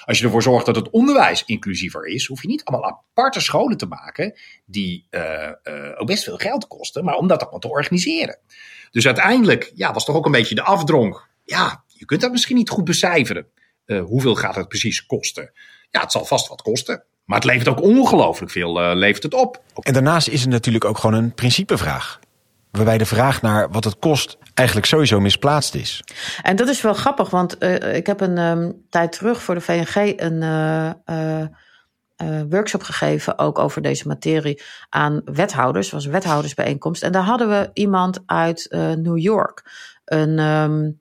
Als 0.04 0.18
je 0.18 0.24
ervoor 0.24 0.42
zorgt 0.42 0.66
dat 0.66 0.76
het 0.76 0.90
onderwijs 0.90 1.44
inclusiever 1.44 2.06
is, 2.06 2.26
hoef 2.26 2.42
je 2.42 2.48
niet 2.48 2.64
allemaal 2.64 2.90
aparte 2.90 3.40
scholen 3.40 3.76
te 3.76 3.86
maken 3.86 4.38
die 4.66 5.06
uh, 5.10 5.22
uh, 5.64 6.00
ook 6.00 6.06
best 6.06 6.24
veel 6.24 6.36
geld 6.36 6.66
kosten, 6.66 7.04
maar 7.04 7.16
om 7.16 7.26
dat 7.26 7.40
allemaal 7.40 7.60
te 7.60 7.68
organiseren. 7.68 8.38
Dus 8.90 9.06
uiteindelijk 9.06 9.72
ja, 9.74 9.92
was 9.92 10.04
toch 10.04 10.16
ook 10.16 10.26
een 10.26 10.32
beetje 10.32 10.54
de 10.54 10.62
afdronk. 10.62 11.28
Ja, 11.44 11.84
je 11.86 12.04
kunt 12.04 12.20
dat 12.20 12.30
misschien 12.30 12.56
niet 12.56 12.70
goed 12.70 12.84
becijferen. 12.84 13.46
Uh, 13.86 14.02
hoeveel 14.02 14.34
gaat 14.34 14.54
het 14.54 14.68
precies 14.68 15.06
kosten? 15.06 15.52
Ja, 15.90 16.00
het 16.00 16.12
zal 16.12 16.24
vast 16.24 16.48
wat 16.48 16.62
kosten. 16.62 17.04
Maar 17.30 17.38
het 17.38 17.48
levert 17.48 17.68
ook 17.68 17.82
ongelooflijk 17.82 18.52
veel 18.52 18.82
uh, 18.82 18.90
levert 18.94 19.22
het 19.22 19.34
op. 19.34 19.62
En 19.80 19.92
daarnaast 19.92 20.28
is 20.28 20.40
het 20.40 20.50
natuurlijk 20.50 20.84
ook 20.84 20.98
gewoon 20.98 21.22
een 21.22 21.34
principevraag. 21.34 22.18
Waarbij 22.70 22.98
de 22.98 23.06
vraag 23.06 23.42
naar 23.42 23.70
wat 23.70 23.84
het 23.84 23.98
kost 23.98 24.38
eigenlijk 24.54 24.88
sowieso 24.88 25.20
misplaatst 25.20 25.74
is. 25.74 26.04
En 26.42 26.56
dat 26.56 26.68
is 26.68 26.80
wel 26.80 26.94
grappig, 26.94 27.30
want 27.30 27.62
uh, 27.62 27.94
ik 27.94 28.06
heb 28.06 28.20
een 28.20 28.38
um, 28.38 28.86
tijd 28.88 29.12
terug 29.12 29.42
voor 29.42 29.54
de 29.54 29.60
VNG 29.60 30.12
een 30.16 30.42
uh, 31.06 32.40
workshop 32.48 32.82
gegeven, 32.82 33.38
ook 33.38 33.58
over 33.58 33.82
deze 33.82 34.08
materie, 34.08 34.62
aan 34.88 35.22
wethouders. 35.24 35.86
Het 35.86 35.94
was 35.94 36.04
een 36.04 36.12
wethoudersbijeenkomst. 36.12 37.02
En 37.02 37.12
daar 37.12 37.22
hadden 37.22 37.48
we 37.48 37.70
iemand 37.72 38.22
uit 38.26 38.68
New 38.96 39.18
York. 39.18 39.70
Een 40.04 40.38
um, 40.38 41.00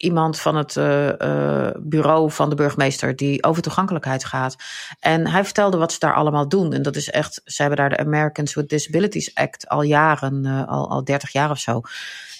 iemand 0.00 0.40
van 0.40 0.56
het 0.56 0.76
uh, 0.76 1.70
bureau 1.78 2.30
van 2.30 2.48
de 2.50 2.54
burgemeester 2.54 3.16
die 3.16 3.44
over 3.44 3.62
toegankelijkheid 3.62 4.24
gaat. 4.24 4.56
En 5.00 5.26
hij 5.26 5.44
vertelde 5.44 5.76
wat 5.76 5.92
ze 5.92 5.98
daar 5.98 6.14
allemaal 6.14 6.48
doen. 6.48 6.72
En 6.72 6.82
dat 6.82 6.96
is 6.96 7.10
echt, 7.10 7.40
ze 7.44 7.60
hebben 7.62 7.78
daar 7.78 7.90
de 7.90 7.98
Americans 7.98 8.54
with 8.54 8.68
Disabilities 8.68 9.34
Act 9.34 9.68
al 9.68 9.82
jaren, 9.82 10.44
uh, 10.44 10.68
al, 10.68 10.90
al 10.90 11.04
30 11.04 11.32
jaar 11.32 11.50
of 11.50 11.58
zo. 11.58 11.80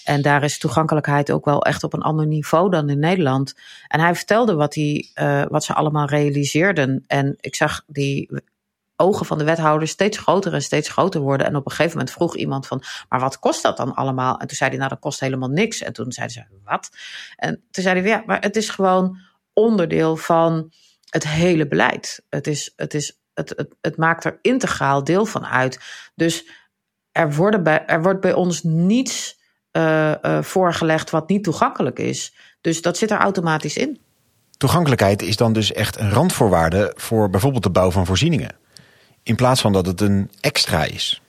En 0.03 0.21
daar 0.21 0.43
is 0.43 0.57
toegankelijkheid 0.57 1.31
ook 1.31 1.45
wel 1.45 1.63
echt 1.63 1.83
op 1.83 1.93
een 1.93 2.01
ander 2.01 2.27
niveau 2.27 2.69
dan 2.69 2.89
in 2.89 2.99
Nederland. 2.99 3.53
En 3.87 3.99
hij 3.99 4.15
vertelde 4.15 4.53
wat, 4.53 4.75
hij, 4.75 5.09
wat 5.49 5.63
ze 5.63 5.73
allemaal 5.73 6.07
realiseerden. 6.07 7.03
En 7.07 7.35
ik 7.39 7.55
zag 7.55 7.83
die 7.87 8.29
ogen 9.01 9.25
van 9.25 9.37
de 9.37 9.43
wethouder 9.43 9.87
steeds 9.87 10.17
groter 10.17 10.53
en 10.53 10.61
steeds 10.61 10.89
groter 10.89 11.21
worden. 11.21 11.47
En 11.47 11.55
op 11.55 11.65
een 11.65 11.71
gegeven 11.71 11.97
moment 11.97 12.15
vroeg 12.15 12.35
iemand 12.35 12.67
van, 12.67 12.83
maar 13.09 13.19
wat 13.19 13.39
kost 13.39 13.63
dat 13.63 13.77
dan 13.77 13.93
allemaal? 13.93 14.39
En 14.39 14.47
toen 14.47 14.57
zei 14.57 14.69
hij, 14.69 14.79
nou 14.79 14.89
dat 14.89 14.99
kost 14.99 15.19
helemaal 15.19 15.49
niks. 15.49 15.81
En 15.81 15.93
toen 15.93 16.11
zeiden 16.11 16.35
ze, 16.35 16.59
wat? 16.63 16.89
En 17.35 17.63
toen 17.71 17.83
zei 17.83 17.99
hij, 17.99 18.09
ja, 18.09 18.23
maar 18.25 18.39
het 18.39 18.55
is 18.55 18.69
gewoon 18.69 19.17
onderdeel 19.53 20.17
van 20.17 20.71
het 21.09 21.27
hele 21.27 21.67
beleid. 21.67 22.23
Het, 22.29 22.47
is, 22.47 22.73
het, 22.75 22.93
is, 22.93 23.19
het, 23.33 23.53
het, 23.55 23.75
het 23.81 23.97
maakt 23.97 24.23
er 24.23 24.39
integraal 24.41 25.03
deel 25.03 25.25
van 25.25 25.45
uit. 25.45 25.79
Dus 26.15 26.49
er, 27.11 27.33
worden 27.33 27.63
bij, 27.63 27.85
er 27.85 28.01
wordt 28.01 28.21
bij 28.21 28.33
ons 28.33 28.63
niets 28.63 29.39
uh, 29.71 30.13
uh, 30.21 30.41
voorgelegd 30.41 31.09
wat 31.09 31.29
niet 31.29 31.43
toegankelijk 31.43 31.99
is. 31.99 32.35
Dus 32.61 32.81
dat 32.81 32.97
zit 32.97 33.11
er 33.11 33.17
automatisch 33.17 33.77
in. 33.77 34.01
Toegankelijkheid 34.57 35.21
is 35.21 35.35
dan 35.35 35.53
dus 35.53 35.71
echt 35.71 35.99
een 35.99 36.11
randvoorwaarde 36.11 36.93
voor 36.95 37.29
bijvoorbeeld 37.29 37.63
de 37.63 37.71
bouw 37.71 37.91
van 37.91 38.05
voorzieningen. 38.05 38.60
In 39.23 39.35
plaats 39.35 39.61
van 39.61 39.73
dat 39.73 39.85
het 39.85 40.01
een 40.01 40.29
extra 40.39 40.83
is. 40.83 41.21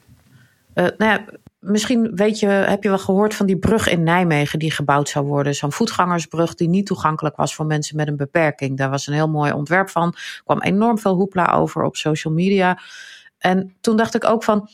Uh, 0.75 0.87
nou 0.97 1.11
ja, 1.11 1.25
misschien 1.59 2.11
weet 2.15 2.39
je, 2.39 2.47
heb 2.47 2.83
je 2.83 2.89
wel 2.89 2.99
gehoord 2.99 3.35
van 3.35 3.47
die 3.47 3.59
brug 3.59 3.89
in 3.89 4.03
Nijmegen 4.03 4.59
die 4.59 4.71
gebouwd 4.71 5.09
zou 5.09 5.27
worden. 5.27 5.55
Zo'n 5.55 5.73
voetgangersbrug 5.73 6.55
die 6.55 6.69
niet 6.69 6.87
toegankelijk 6.87 7.37
was 7.37 7.55
voor 7.55 7.67
mensen 7.67 7.97
met 7.97 8.09
een 8.09 8.17
beperking. 8.17 8.77
Daar 8.77 8.91
was 8.91 9.07
een 9.07 9.15
heel 9.15 9.29
mooi 9.29 9.53
ontwerp 9.53 9.91
van. 9.91 10.09
Er 10.13 10.43
kwam 10.45 10.61
enorm 10.61 10.99
veel 10.99 11.15
hoepla 11.15 11.53
over 11.53 11.83
op 11.83 11.97
social 11.97 12.35
media. 12.35 12.79
En 13.39 13.75
toen 13.81 13.97
dacht 13.97 14.15
ik 14.15 14.25
ook 14.25 14.45
van. 14.45 14.69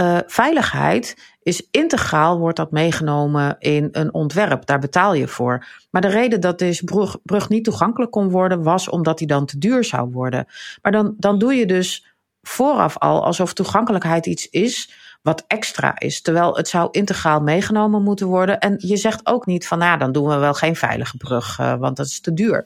Uh, 0.00 0.18
veiligheid 0.26 1.16
is 1.42 1.68
integraal, 1.70 2.38
wordt 2.38 2.56
dat 2.56 2.70
meegenomen 2.70 3.56
in 3.58 3.88
een 3.92 4.14
ontwerp. 4.14 4.66
Daar 4.66 4.78
betaal 4.78 5.14
je 5.14 5.28
voor. 5.28 5.66
Maar 5.90 6.02
de 6.02 6.08
reden 6.08 6.40
dat 6.40 6.58
deze 6.58 6.84
brug, 6.84 7.16
brug 7.22 7.48
niet 7.48 7.64
toegankelijk 7.64 8.10
kon 8.10 8.30
worden, 8.30 8.62
was 8.62 8.88
omdat 8.88 9.18
die 9.18 9.26
dan 9.26 9.46
te 9.46 9.58
duur 9.58 9.84
zou 9.84 10.10
worden. 10.10 10.46
Maar 10.82 10.92
dan, 10.92 11.14
dan 11.18 11.38
doe 11.38 11.54
je 11.54 11.66
dus 11.66 12.15
vooraf 12.48 12.98
al 12.98 13.24
alsof 13.24 13.52
toegankelijkheid 13.52 14.26
iets 14.26 14.48
is 14.48 14.90
wat 15.22 15.44
extra 15.46 15.98
is. 15.98 16.22
Terwijl 16.22 16.56
het 16.56 16.68
zou 16.68 16.88
integraal 16.90 17.40
meegenomen 17.40 18.02
moeten 18.02 18.26
worden. 18.26 18.58
En 18.58 18.74
je 18.78 18.96
zegt 18.96 19.20
ook 19.26 19.46
niet 19.46 19.66
van, 19.66 19.78
nou, 19.78 19.98
dan 19.98 20.12
doen 20.12 20.28
we 20.28 20.36
wel 20.36 20.54
geen 20.54 20.76
veilige 20.76 21.16
brug, 21.16 21.58
uh, 21.58 21.74
want 21.74 21.96
dat 21.96 22.06
is 22.06 22.20
te 22.20 22.34
duur. 22.34 22.64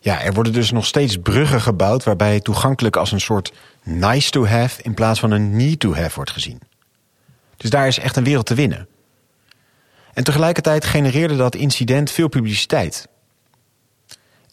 Ja, 0.00 0.22
er 0.22 0.32
worden 0.32 0.52
dus 0.52 0.70
nog 0.70 0.86
steeds 0.86 1.16
bruggen 1.16 1.60
gebouwd 1.60 2.04
waarbij 2.04 2.40
toegankelijk 2.40 2.96
als 2.96 3.12
een 3.12 3.20
soort 3.20 3.52
nice 3.82 4.30
to 4.30 4.46
have 4.46 4.82
in 4.82 4.94
plaats 4.94 5.20
van 5.20 5.30
een 5.30 5.56
need 5.56 5.80
to 5.80 5.94
have 5.94 6.14
wordt 6.14 6.30
gezien. 6.30 6.60
Dus 7.56 7.70
daar 7.70 7.86
is 7.86 7.98
echt 7.98 8.16
een 8.16 8.24
wereld 8.24 8.46
te 8.46 8.54
winnen. 8.54 8.88
En 10.14 10.24
tegelijkertijd 10.24 10.84
genereerde 10.84 11.36
dat 11.36 11.54
incident 11.54 12.10
veel 12.10 12.28
publiciteit. 12.28 13.08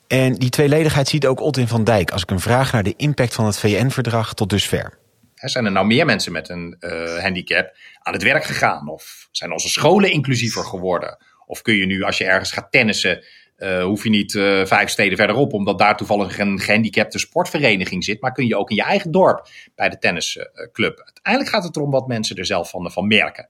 En 0.07 0.33
die 0.33 0.49
tweeledigheid 0.49 1.07
ziet 1.07 1.27
ook 1.27 1.41
Ottin 1.41 1.67
van 1.67 1.83
Dijk 1.83 2.11
als 2.11 2.21
ik 2.21 2.31
een 2.31 2.39
vraag 2.39 2.71
naar 2.71 2.83
de 2.83 2.93
impact 2.97 3.33
van 3.33 3.45
het 3.45 3.59
VN-verdrag 3.59 4.33
tot 4.33 4.49
dusver. 4.49 4.97
Zijn 5.33 5.65
er 5.65 5.71
nou 5.71 5.85
meer 5.85 6.05
mensen 6.05 6.31
met 6.31 6.49
een 6.49 6.77
uh, 6.79 7.17
handicap 7.17 7.75
aan 8.01 8.13
het 8.13 8.23
werk 8.23 8.43
gegaan? 8.43 8.89
Of 8.89 9.27
zijn 9.31 9.51
onze 9.51 9.69
scholen 9.69 10.11
inclusiever 10.11 10.63
geworden? 10.63 11.17
Of 11.45 11.61
kun 11.61 11.75
je 11.75 11.85
nu, 11.85 12.03
als 12.03 12.17
je 12.17 12.23
ergens 12.23 12.51
gaat 12.51 12.71
tennissen, 12.71 13.23
uh, 13.57 13.83
hoef 13.83 14.03
je 14.03 14.09
niet 14.09 14.33
uh, 14.33 14.65
vijf 14.65 14.89
steden 14.89 15.17
verderop, 15.17 15.53
omdat 15.53 15.79
daar 15.79 15.97
toevallig 15.97 16.39
een 16.39 16.59
gehandicapte 16.59 17.19
sportvereniging 17.19 18.03
zit. 18.03 18.21
Maar 18.21 18.31
kun 18.31 18.47
je 18.47 18.57
ook 18.57 18.69
in 18.69 18.75
je 18.75 18.83
eigen 18.83 19.11
dorp 19.11 19.47
bij 19.75 19.89
de 19.89 19.97
tennisclub. 19.97 21.01
Uiteindelijk 21.03 21.53
gaat 21.55 21.63
het 21.63 21.75
erom 21.75 21.91
wat 21.91 22.07
mensen 22.07 22.35
er 22.35 22.45
zelf 22.45 22.69
van, 22.69 22.91
van 22.91 23.07
merken. 23.07 23.49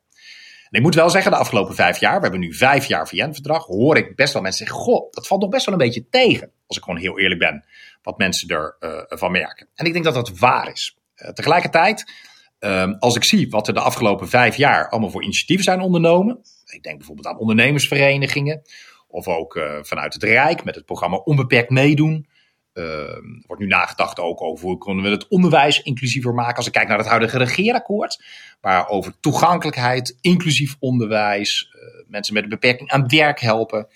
Ik 0.76 0.82
moet 0.82 0.96
wel 0.96 1.10
zeggen, 1.10 1.32
de 1.32 1.38
afgelopen 1.38 1.76
vijf 1.76 2.00
jaar, 2.00 2.16
we 2.16 2.22
hebben 2.22 2.40
nu 2.40 2.54
vijf 2.54 2.86
jaar 2.86 3.08
VN-verdrag, 3.08 3.66
hoor 3.66 3.98
ik 3.98 4.16
best 4.16 4.34
wel 4.34 4.42
mensen 4.42 4.66
zeggen: 4.66 4.84
Goh, 4.84 5.12
dat 5.12 5.28
valt 5.28 5.42
nog 5.42 5.50
best 5.50 5.66
wel 5.66 5.74
een 5.74 5.86
beetje 5.86 6.10
tegen. 6.10 6.52
Als 6.68 6.78
ik 6.78 6.84
gewoon 6.84 7.00
heel 7.00 7.20
eerlijk 7.20 7.40
ben, 7.40 7.66
wat 8.02 8.18
mensen 8.18 8.50
ervan 8.50 8.92
uh, 8.92 9.04
van 9.08 9.32
merken. 9.32 9.68
En 9.76 9.86
ik 9.86 9.94
denk 9.94 10.06
dat 10.06 10.14
dat 10.14 10.40
waar 10.40 10.72
is. 10.72 10.98
Uh, 11.16 11.30
tegelijkertijd, 11.30 12.12
uh, 12.60 12.92
als 13.00 13.16
ik 13.16 13.24
zie 13.24 13.50
wat 13.50 13.68
er 13.68 13.74
de 13.74 13.80
afgelopen 13.80 14.30
vijf 14.30 14.56
jaar 14.56 14.90
allemaal 14.90 15.10
voor 15.10 15.24
initiatieven 15.24 15.66
zijn 15.66 15.80
ondernomen. 15.80 16.40
Ik 16.66 16.84
denk 16.84 16.98
bijvoorbeeld 16.98 17.28
aan 17.28 17.38
ondernemersverenigingen. 17.38 18.62
Of 19.08 19.28
ook 19.28 19.56
uh, 19.56 19.78
vanuit 19.82 20.14
het 20.14 20.24
Rijk 20.24 20.64
met 20.64 20.76
het 20.76 20.86
programma 20.86 21.18
Onbeperkt 21.18 21.70
Meedoen. 21.70 22.28
Er 22.76 23.44
wordt 23.48 23.62
nu 23.62 23.68
nagedacht 23.68 24.20
ook 24.20 24.42
over 24.42 24.66
hoe 24.66 24.78
kunnen 24.78 25.04
we 25.04 25.10
het 25.10 25.28
onderwijs 25.28 25.82
inclusiever 25.82 26.34
maken. 26.34 26.56
Als 26.56 26.68
ik 26.68 26.72
kijk 26.72 26.88
naar 26.88 26.98
het 26.98 27.08
huidige 27.08 27.38
regeerakkoord, 27.38 28.24
waar 28.62 28.88
over 28.88 29.20
toegankelijkheid, 29.20 30.18
inclusief 30.22 30.76
onderwijs, 30.80 31.72
uh, 31.76 31.82
mensen 32.08 32.34
met 32.34 32.44
een 32.44 32.50
beperking 32.50 32.90
aan 32.90 33.08
werk 33.08 33.40
helpen. 33.40 33.88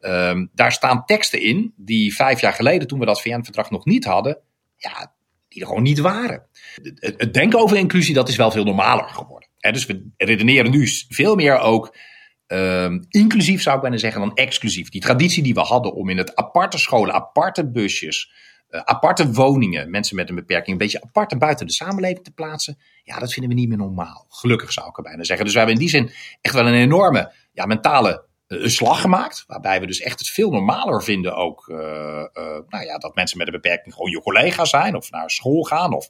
Um, 0.00 0.50
daar 0.54 0.72
staan 0.72 1.04
teksten 1.04 1.40
in 1.40 1.72
die 1.76 2.14
vijf 2.14 2.40
jaar 2.40 2.52
geleden, 2.52 2.88
toen 2.88 2.98
we 2.98 3.06
dat 3.06 3.22
VN-verdrag 3.22 3.70
nog 3.70 3.84
niet 3.84 4.04
hadden, 4.04 4.38
ja, 4.76 5.12
die 5.48 5.60
er 5.60 5.68
gewoon 5.68 5.82
niet 5.82 5.98
waren. 5.98 6.46
Het, 6.82 7.34
denken 7.34 7.58
over 7.58 7.76
inclusie, 7.76 8.14
dat 8.14 8.28
is 8.28 8.36
wel 8.36 8.50
veel 8.50 8.64
normaler 8.64 9.08
geworden. 9.08 9.48
Dus 9.58 9.86
we 9.86 10.10
redeneren 10.16 10.70
nu 10.70 10.88
veel 11.08 11.34
meer 11.34 11.58
ook 11.58 11.96
um, 12.46 13.04
inclusief, 13.08 13.62
zou 13.62 13.76
ik 13.76 13.82
bijna 13.82 13.96
zeggen, 13.96 14.20
dan 14.20 14.34
exclusief. 14.34 14.88
Die 14.88 15.00
traditie 15.00 15.42
die 15.42 15.54
we 15.54 15.60
hadden 15.60 15.94
om 15.94 16.08
in 16.08 16.18
het 16.18 16.34
aparte 16.34 16.78
scholen, 16.78 17.14
aparte 17.14 17.70
busjes, 17.70 18.32
uh, 18.70 18.80
aparte 18.80 19.32
woningen, 19.32 19.90
mensen 19.90 20.16
met 20.16 20.28
een 20.28 20.34
beperking, 20.34 20.70
een 20.70 20.78
beetje 20.78 21.02
apart 21.02 21.32
en 21.32 21.38
buiten 21.38 21.66
de 21.66 21.72
samenleving 21.72 22.24
te 22.24 22.32
plaatsen, 22.32 22.78
ja, 23.02 23.18
dat 23.18 23.32
vinden 23.32 23.52
we 23.52 23.58
niet 23.58 23.68
meer 23.68 23.78
normaal. 23.78 24.26
Gelukkig 24.28 24.72
zou 24.72 24.88
ik 24.88 24.96
er 24.96 25.02
bijna 25.02 25.24
zeggen. 25.24 25.44
Dus 25.44 25.54
we 25.54 25.60
hebben 25.60 25.76
in 25.76 25.82
die 25.82 25.92
zin 25.92 26.10
echt 26.40 26.54
wel 26.54 26.66
een 26.66 26.74
enorme 26.74 27.32
ja, 27.52 27.66
mentale 27.66 28.24
slag 28.48 29.00
gemaakt. 29.00 29.44
Waarbij 29.46 29.80
we 29.80 29.86
dus 29.86 30.00
echt 30.00 30.18
het 30.18 30.28
veel 30.28 30.50
normaler 30.50 31.02
vinden 31.02 31.36
ook. 31.36 31.66
nou 32.68 32.84
ja, 32.84 32.98
dat 32.98 33.14
mensen 33.14 33.38
met 33.38 33.46
een 33.46 33.52
beperking 33.52 33.94
gewoon 33.94 34.10
je 34.10 34.20
collega 34.20 34.64
zijn. 34.64 34.96
Of 34.96 35.10
naar 35.10 35.30
school 35.30 35.62
gaan. 35.62 35.94
Of 35.94 36.08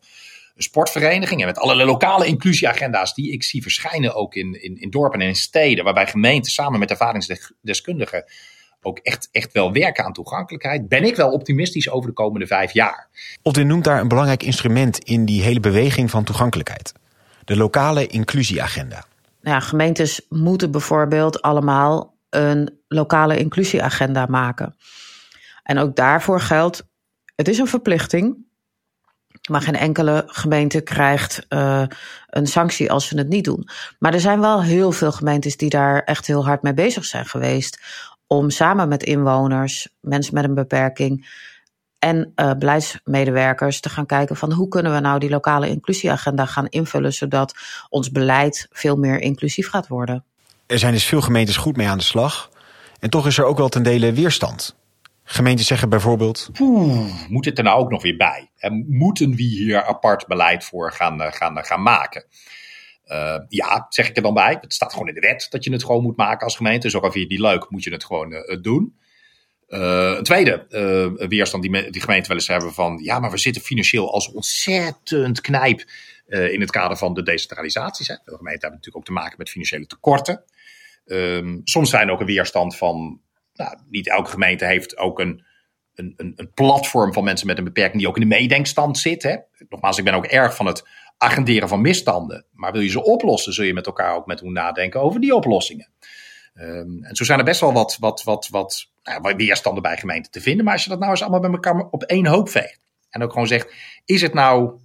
sportvereniging. 0.57 1.41
En 1.41 1.47
met 1.47 1.59
alle 1.59 1.85
lokale 1.85 2.27
inclusieagenda's 2.27 3.15
die 3.15 3.33
ik 3.33 3.43
zie 3.43 3.63
verschijnen 3.63 4.15
ook 4.15 4.35
in, 4.35 4.63
in, 4.63 4.81
in 4.81 4.91
dorpen 4.91 5.21
en 5.21 5.29
in 5.29 5.35
steden. 5.35 5.85
Waarbij 5.85 6.07
gemeenten 6.07 6.53
samen 6.53 6.79
met 6.79 6.91
ervaringsdeskundigen 6.91 8.25
ook 8.85 8.99
echt, 8.99 9.29
echt 9.33 9.53
wel 9.53 9.73
werken 9.73 10.05
aan 10.05 10.13
toegankelijkheid, 10.13 10.89
ben 10.89 11.05
ik 11.05 11.17
wel 11.17 11.31
optimistisch 11.31 11.91
over 11.91 12.09
de 12.09 12.15
komende 12.15 12.47
vijf 12.47 12.73
jaar. 12.73 13.09
Odin 13.43 13.67
noemt 13.67 13.85
daar 13.85 14.01
een 14.01 14.09
belangrijk 14.09 14.43
instrument 14.43 14.99
in 14.99 15.25
die 15.25 15.43
hele 15.43 15.61
beweging 15.61 16.11
van 16.11 16.25
toegankelijkheid. 16.25 16.93
De 17.45 17.57
lokale 17.57 18.07
inclusieagenda. 18.07 19.05
Ja, 19.41 19.61
gemeentes 19.61 20.27
moeten 20.29 20.71
bijvoorbeeld 20.71 21.43
allemaal 21.43 22.15
een 22.31 22.79
lokale 22.89 23.39
inclusieagenda 23.39 24.27
maken. 24.27 24.77
En 25.63 25.79
ook 25.79 25.97
daarvoor 25.97 26.41
geldt, 26.41 26.87
het 27.35 27.49
is 27.49 27.59
een 27.59 27.67
verplichting. 27.67 28.37
Maar 29.51 29.61
geen 29.61 29.77
enkele 29.77 30.23
gemeente 30.27 30.81
krijgt 30.81 31.47
uh, 31.49 31.83
een 32.27 32.47
sanctie 32.47 32.91
als 32.91 33.07
ze 33.07 33.19
het 33.19 33.29
niet 33.29 33.45
doen. 33.45 33.69
Maar 33.99 34.15
er 34.15 34.21
zijn 34.21 34.41
wel 34.41 34.63
heel 34.63 34.93
veel 34.93 35.13
gemeentes 35.13 35.57
die 35.57 35.71
daar 35.71 36.03
echt 36.03 36.27
heel 36.27 36.45
hard 36.45 36.63
mee 36.63 36.75
bezig 36.75 37.05
zijn 37.05 37.27
geweest 37.27 37.81
om 38.27 38.51
samen 38.51 38.89
met 38.89 39.03
inwoners, 39.03 39.89
mensen 40.01 40.35
met 40.35 40.45
een 40.45 40.55
beperking 40.55 41.27
en 41.99 42.33
uh, 42.37 42.53
beleidsmedewerkers 42.59 43.81
te 43.81 43.89
gaan 43.89 44.07
kijken 44.07 44.37
van 44.37 44.53
hoe 44.53 44.69
kunnen 44.69 44.95
we 44.95 45.01
nou 45.01 45.19
die 45.19 45.31
lokale 45.31 45.69
inclusieagenda 45.69 46.47
gaan 46.47 46.67
invullen 46.69 47.13
zodat 47.13 47.55
ons 47.89 48.11
beleid 48.11 48.67
veel 48.71 48.97
meer 48.97 49.21
inclusief 49.21 49.69
gaat 49.69 49.89
worden. 49.89 50.25
Er 50.67 50.79
zijn 50.79 50.93
dus 50.93 51.05
veel 51.05 51.21
gemeentes 51.21 51.57
goed 51.57 51.77
mee 51.77 51.89
aan 51.89 51.99
de 51.99 52.05
slag 52.05 52.51
en 53.01 53.11
toch 53.11 53.27
is 53.27 53.39
er 53.39 53.45
ook 53.45 53.59
wel 53.59 53.69
ten 53.69 53.83
dele 53.83 54.13
weerstand. 54.13 54.77
Gemeenten 55.27 55.65
zeggen 55.65 55.89
bijvoorbeeld. 55.89 56.51
Moet 57.29 57.45
het 57.45 57.59
er 57.59 57.65
nou 57.65 57.79
ook 57.79 57.91
nog 57.91 58.03
weer 58.03 58.17
bij? 58.17 58.51
En 58.57 58.87
moeten 58.89 59.35
we 59.35 59.43
hier 59.43 59.85
apart 59.85 60.27
beleid 60.27 60.65
voor 60.65 60.93
gaan, 60.93 61.23
eh, 61.23 61.33
gaan, 61.33 61.65
gaan 61.65 61.83
maken? 61.83 62.25
Uh, 63.07 63.39
ja, 63.49 63.87
zeg 63.89 64.09
ik 64.09 64.17
er 64.17 64.23
dan 64.23 64.35
bij. 64.35 64.59
Het 64.61 64.75
staat 64.75 64.93
gewoon 64.93 65.09
in 65.09 65.15
de 65.15 65.21
wet 65.21 65.47
dat 65.51 65.65
je 65.65 65.73
het 65.73 65.85
gewoon 65.85 66.03
moet 66.03 66.17
maken 66.17 66.45
als 66.45 66.57
gemeente. 66.57 66.87
Dus 66.87 66.97
ook 66.97 67.15
je 67.15 67.21
het 67.21 67.29
niet 67.29 67.39
leuk, 67.39 67.71
moet 67.71 67.85
je 67.85 67.93
het 67.93 68.05
gewoon 68.05 68.59
doen. 68.63 68.99
Een 69.69 70.23
tweede 70.23 70.67
weerstand 71.29 71.63
die, 71.63 71.91
die 71.91 72.01
gemeenten 72.01 72.29
wel 72.29 72.37
eens 72.37 72.49
hebben 72.49 72.73
van... 72.73 73.01
ja, 73.03 73.19
maar 73.19 73.31
we 73.31 73.39
zitten 73.39 73.63
financieel 73.63 74.13
als 74.13 74.33
ontzettend 74.33 75.41
knijp 75.41 75.85
in 76.27 76.61
het 76.61 76.71
kader 76.71 76.97
van 76.97 77.15
de 77.15 77.23
decentralisaties. 77.23 78.09
Hè. 78.09 78.15
De 78.15 78.37
gemeenten 78.37 78.61
hebben 78.61 78.71
natuurlijk 78.71 78.97
ook 78.97 79.05
te 79.05 79.13
maken 79.13 79.35
met 79.39 79.51
financiële 79.51 79.87
tekorten. 79.87 80.45
Um, 81.07 81.61
soms 81.65 81.91
zijn 81.91 82.11
ook 82.11 82.21
een 82.21 82.27
weerstand 82.27 82.77
van... 82.77 83.21
Nou, 83.55 83.79
niet 83.89 84.09
elke 84.09 84.31
gemeente 84.31 84.65
heeft 84.65 84.97
ook 84.97 85.19
een, 85.19 85.45
een, 85.95 86.15
een, 86.17 86.51
platform 86.55 87.13
van 87.13 87.25
mensen 87.25 87.47
met 87.47 87.59
een 87.59 87.65
beperking... 87.65 87.99
die 87.99 88.09
ook 88.09 88.17
in 88.17 88.29
de 88.29 88.37
meedenkstand 88.37 88.99
zit. 88.99 89.23
Hè. 89.23 89.37
Nogmaals, 89.69 89.99
ik 89.99 90.05
ben 90.05 90.15
ook 90.15 90.27
erg 90.27 90.57
van 90.57 90.67
het 90.67 90.89
agenderen 91.19 91.69
van 91.69 91.81
misstanden. 91.81 92.47
Maar 92.53 92.73
wil 92.73 92.81
je 92.81 92.89
ze 92.89 93.05
oplossen, 93.05 93.53
zul 93.53 93.65
je 93.65 93.75
met 93.75 93.87
elkaar 93.87 94.15
ook 94.15 94.27
met 94.27 94.41
hoe 94.41 94.51
nadenken 94.51 95.01
over 95.01 95.21
die 95.21 95.35
oplossingen. 95.35 95.89
Um, 96.55 97.05
en 97.05 97.17
zo 97.17 97.25
zijn 97.25 97.39
er 97.39 97.45
best 97.45 97.61
wel 97.61 97.73
wat, 97.73 97.97
wat, 98.01 98.23
wat, 98.23 98.49
wat, 98.49 98.91
nou, 99.03 99.37
weerstanden 99.37 99.83
bij 99.83 99.97
gemeenten 99.97 100.33
te 100.33 100.41
vinden. 100.41 100.65
Maar 100.65 100.75
als 100.75 100.85
je 100.85 100.91
dat 100.91 100.99
nou 100.99 101.11
eens 101.11 101.23
allemaal 101.23 101.41
bij 101.41 101.51
elkaar 101.51 101.89
op 101.91 102.03
één 102.03 102.27
hoop 102.27 102.49
veegt. 102.49 102.81
En 103.11 103.23
ook 103.23 103.33
gewoon 103.33 103.47
zegt, 103.47 103.73
is 104.05 104.23
het 104.23 104.35
nou... 104.35 104.81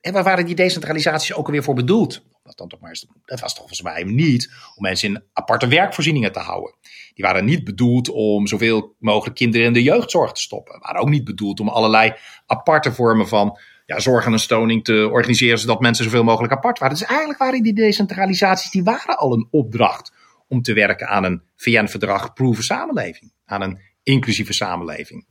En 0.00 0.12
waar 0.12 0.24
waren 0.24 0.46
die 0.46 0.54
decentralisaties 0.54 1.34
ook 1.34 1.46
alweer 1.46 1.62
voor 1.62 1.74
bedoeld? 1.74 2.22
Dat, 2.42 2.80
maar 2.80 3.00
dat 3.24 3.40
was 3.40 3.54
toch 3.54 3.68
volgens 3.68 3.82
mij 3.82 4.02
niet 4.02 4.52
om 4.74 4.82
mensen 4.82 5.08
in 5.08 5.22
aparte 5.32 5.66
werkvoorzieningen 5.66 6.32
te 6.32 6.38
houden. 6.38 6.74
Die 7.14 7.24
waren 7.24 7.44
niet 7.44 7.64
bedoeld 7.64 8.08
om 8.08 8.46
zoveel 8.46 8.94
mogelijk 8.98 9.36
kinderen 9.36 9.66
in 9.66 9.72
de 9.72 9.82
jeugdzorg 9.82 10.32
te 10.32 10.40
stoppen. 10.40 10.80
waren 10.80 11.00
ook 11.00 11.08
niet 11.08 11.24
bedoeld 11.24 11.60
om 11.60 11.68
allerlei 11.68 12.14
aparte 12.46 12.92
vormen 12.92 13.28
van 13.28 13.58
ja, 13.86 14.00
zorg 14.00 14.26
en 14.26 14.32
een 14.32 14.38
stoning 14.38 14.84
te 14.84 15.08
organiseren 15.10 15.58
zodat 15.58 15.80
mensen 15.80 16.04
zoveel 16.04 16.24
mogelijk 16.24 16.52
apart 16.52 16.78
waren. 16.78 16.96
Dus 16.96 17.06
eigenlijk 17.06 17.38
waren 17.38 17.62
die 17.62 17.74
decentralisaties 17.74 18.70
die 18.70 18.82
waren 18.82 19.18
al 19.18 19.32
een 19.32 19.48
opdracht 19.50 20.12
om 20.48 20.62
te 20.62 20.72
werken 20.72 21.08
aan 21.08 21.24
een 21.24 21.42
VN-verdrag 21.56 22.32
proeven 22.32 22.64
samenleving, 22.64 23.32
aan 23.44 23.62
een 23.62 23.80
inclusieve 24.02 24.52
samenleving. 24.52 25.26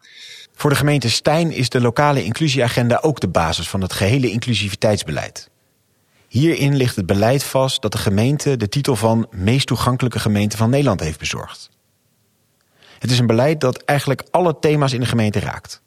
Voor 0.54 0.70
de 0.70 0.76
gemeente 0.76 1.10
Stijn 1.10 1.52
is 1.52 1.70
de 1.70 1.82
lokale 1.82 2.24
inclusieagenda 2.24 3.00
ook 3.02 3.20
de 3.20 3.30
basis 3.30 3.70
van 3.70 3.82
het 3.82 3.94
gehele 3.94 4.30
inclusiviteitsbeleid. 4.30 5.51
Hierin 6.32 6.76
ligt 6.76 6.96
het 6.96 7.06
beleid 7.06 7.44
vast 7.44 7.82
dat 7.82 7.91
de 7.91 7.98
gemeente 7.98 8.58
de 8.58 8.70
titel 8.70 8.96
van 8.96 9.28
meest 9.32 9.67
toegankelijke 9.67 10.20
gemeente 10.20 10.58
van 10.58 10.70
Nederland 10.70 11.00
heeft 11.00 11.20
bezorgd. 11.20 11.70
Het 13.00 13.12
is 13.12 13.20
een 13.20 13.28
beleid 13.28 13.62
dat 13.62 13.84
eigenlijk 13.84 14.24
alle 14.30 14.60
thema's 14.60 14.94
in 14.94 15.00
de 15.00 15.06
gemeente 15.06 15.39
raakt. 15.39 15.82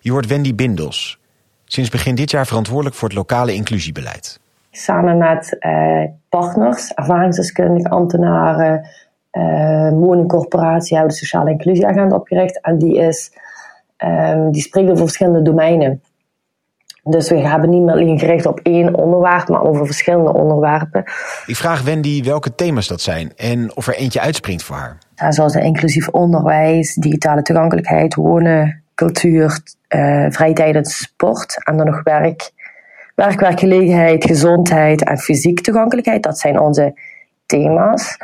Je 0.00 0.10
hoort 0.10 0.26
Wendy 0.26 0.54
Bindels, 0.54 1.18
Sinds 1.64 1.90
begin 1.90 2.14
dit 2.14 2.30
jaar 2.30 2.46
verantwoordelijk 2.46 2.96
voor 2.96 3.08
het 3.08 3.16
lokale 3.16 3.54
inclusiebeleid. 3.54 4.40
Samen 4.70 5.18
met 5.18 5.56
eh, 5.58 6.04
partners, 6.28 6.92
ervaringsdeskundigen, 6.94 7.90
ambtenaren, 7.90 8.88
uh, 9.32 9.90
woningcorporatie 9.90 10.96
hebben 10.96 11.12
de 11.12 11.18
sociale 11.18 11.50
inclusieagenda 11.50 12.16
opgericht. 12.16 12.60
En 12.60 12.78
die, 12.78 12.96
is, 12.96 13.32
um, 13.98 14.52
die 14.52 14.62
spreekt 14.62 14.90
over 14.90 15.04
verschillende 15.04 15.42
domeinen. 15.42 16.02
Dus 17.08 17.30
we 17.30 17.48
hebben 17.48 17.70
niet 17.70 17.82
meer 17.82 17.94
alleen 17.94 18.18
gericht 18.18 18.46
op 18.46 18.60
één 18.62 18.94
onderwerp, 18.94 19.48
maar 19.48 19.62
over 19.62 19.86
verschillende 19.86 20.32
onderwerpen. 20.32 21.04
Ik 21.46 21.56
vraag 21.56 21.82
Wendy 21.82 22.22
welke 22.22 22.54
thema's 22.54 22.88
dat 22.88 23.00
zijn 23.00 23.32
en 23.36 23.76
of 23.76 23.86
er 23.86 23.94
eentje 23.94 24.20
uitspringt 24.20 24.62
voor 24.62 24.76
haar. 24.76 24.98
Ja, 25.14 25.32
zoals 25.32 25.54
inclusief 25.54 26.08
onderwijs, 26.08 26.94
digitale 26.94 27.42
toegankelijkheid, 27.42 28.14
wonen, 28.14 28.82
cultuur, 28.94 29.60
uh, 29.88 30.26
vrije 30.28 30.52
tijd 30.52 30.74
en 30.74 30.84
sport. 30.84 31.64
En 31.64 31.76
dan 31.76 31.86
nog 31.86 32.02
werk, 32.02 32.50
werk, 33.14 33.40
werkgelegenheid, 33.40 34.24
gezondheid 34.24 35.04
en 35.04 35.18
fysiek 35.18 35.60
toegankelijkheid. 35.60 36.22
Dat 36.22 36.38
zijn 36.38 36.60
onze 36.60 36.98
thema's. 37.46 38.16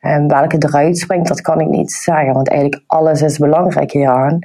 En 0.00 0.28
welke 0.28 0.56
eruit 0.58 0.98
springt, 0.98 1.28
dat 1.28 1.40
kan 1.40 1.60
ik 1.60 1.68
niet 1.68 1.92
zeggen, 1.92 2.32
want 2.32 2.48
eigenlijk 2.48 2.82
alles 2.86 3.22
is 3.22 3.38
belangrijk 3.38 3.92
hieraan. 3.92 4.38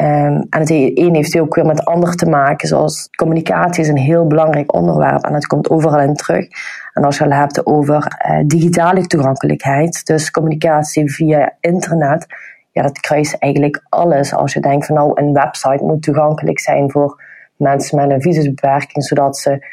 Um, 0.00 0.46
en 0.50 0.60
het 0.60 0.70
een 0.70 1.14
heeft 1.14 1.38
ook 1.38 1.54
weer 1.54 1.66
met 1.66 1.78
het 1.78 1.88
ander 1.88 2.14
te 2.14 2.28
maken, 2.28 2.68
zoals 2.68 3.08
communicatie 3.16 3.82
is 3.82 3.88
een 3.88 3.96
heel 3.96 4.26
belangrijk 4.26 4.74
onderwerp 4.74 5.24
en 5.24 5.32
dat 5.32 5.46
komt 5.46 5.70
overal 5.70 6.00
in 6.00 6.14
terug. 6.14 6.46
En 6.92 7.04
als 7.04 7.18
je 7.18 7.24
het 7.24 7.32
hebt 7.32 7.66
over 7.66 8.20
uh, 8.28 8.38
digitale 8.46 9.06
toegankelijkheid, 9.06 10.06
dus 10.06 10.30
communicatie 10.30 11.12
via 11.12 11.52
internet, 11.60 12.26
ja, 12.70 12.82
dat 12.82 13.00
kruist 13.00 13.34
eigenlijk 13.38 13.84
alles. 13.88 14.34
Als 14.34 14.52
je 14.52 14.60
denkt 14.60 14.86
van 14.86 14.94
nou, 14.94 15.10
een 15.14 15.32
website 15.32 15.84
moet 15.84 16.02
toegankelijk 16.02 16.60
zijn 16.60 16.90
voor 16.90 17.22
mensen 17.56 17.96
met 17.96 18.10
een 18.10 18.22
visusbeperking, 18.22 19.04
zodat 19.04 19.38
ze 19.38 19.66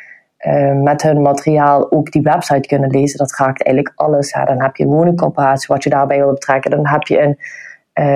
uh, 0.47 0.73
met 0.73 1.01
hun 1.01 1.21
materiaal 1.21 1.91
ook 1.91 2.11
die 2.11 2.21
website 2.21 2.67
kunnen 2.67 2.89
lezen. 2.89 3.17
Dat 3.17 3.35
raakt 3.35 3.63
eigenlijk 3.63 3.95
alles. 3.95 4.31
Dan 4.31 4.61
heb 4.61 4.75
je 4.75 4.83
een 4.83 4.89
woningcorporatie 4.89 5.67
wat 5.67 5.83
je 5.83 5.89
daarbij 5.89 6.17
wil 6.17 6.33
betrekken. 6.33 6.71
Dan 6.71 6.87
heb 6.87 7.03
je 7.03 7.21
een 7.21 7.37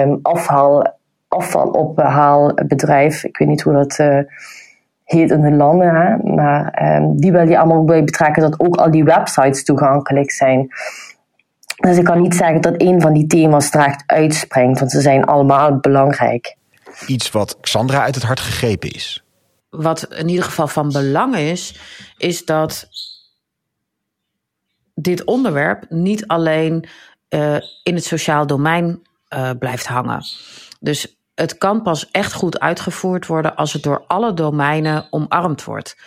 um, 0.09 0.19
afvalophaalbedrijf. 1.35 3.23
Ik 3.23 3.37
weet 3.37 3.47
niet 3.47 3.61
hoe 3.61 3.73
dat 3.73 3.99
uh, 3.99 4.19
heet 5.03 5.31
in 5.31 5.41
de 5.41 5.51
landen, 5.51 5.95
hè? 5.95 6.33
maar 6.33 6.93
um, 6.95 7.19
die 7.19 7.31
wil 7.31 7.47
je 7.47 7.57
allemaal 7.57 7.83
bij 7.83 8.03
betrekken 8.03 8.41
dat 8.41 8.59
ook 8.59 8.75
al 8.75 8.91
die 8.91 9.03
websites 9.03 9.63
toegankelijk 9.63 10.31
zijn. 10.31 10.67
Dus 11.75 11.97
ik 11.97 12.03
kan 12.03 12.21
niet 12.21 12.35
zeggen 12.35 12.61
dat 12.61 12.73
een 12.77 13.01
van 13.01 13.13
die 13.13 13.27
thema's 13.27 13.69
echt 13.69 14.03
uitspringt, 14.05 14.79
want 14.79 14.91
ze 14.91 15.01
zijn 15.01 15.25
allemaal 15.25 15.79
belangrijk. 15.79 16.55
Iets 17.07 17.31
wat 17.31 17.57
Xandra 17.61 18.01
uit 18.01 18.15
het 18.15 18.23
hart 18.23 18.39
gegrepen 18.39 18.91
is. 18.91 19.23
Wat 19.69 20.03
in 20.13 20.29
ieder 20.29 20.43
geval 20.43 20.67
van 20.67 20.91
belang 20.91 21.35
is, 21.35 21.79
is 22.17 22.45
dat 22.45 22.87
dit 24.93 25.23
onderwerp 25.23 25.85
niet 25.89 26.27
alleen 26.27 26.87
uh, 27.29 27.57
in 27.83 27.95
het 27.95 28.03
sociaal 28.03 28.47
domein 28.47 29.01
uh, 29.29 29.51
blijft 29.59 29.87
hangen. 29.87 30.23
Dus 30.79 31.17
het 31.35 31.57
kan 31.57 31.81
pas 31.81 32.11
echt 32.11 32.33
goed 32.33 32.59
uitgevoerd 32.59 33.27
worden 33.27 33.55
als 33.55 33.73
het 33.73 33.83
door 33.83 34.03
alle 34.07 34.33
domeinen 34.33 35.07
omarmd 35.09 35.63
wordt. 35.63 35.97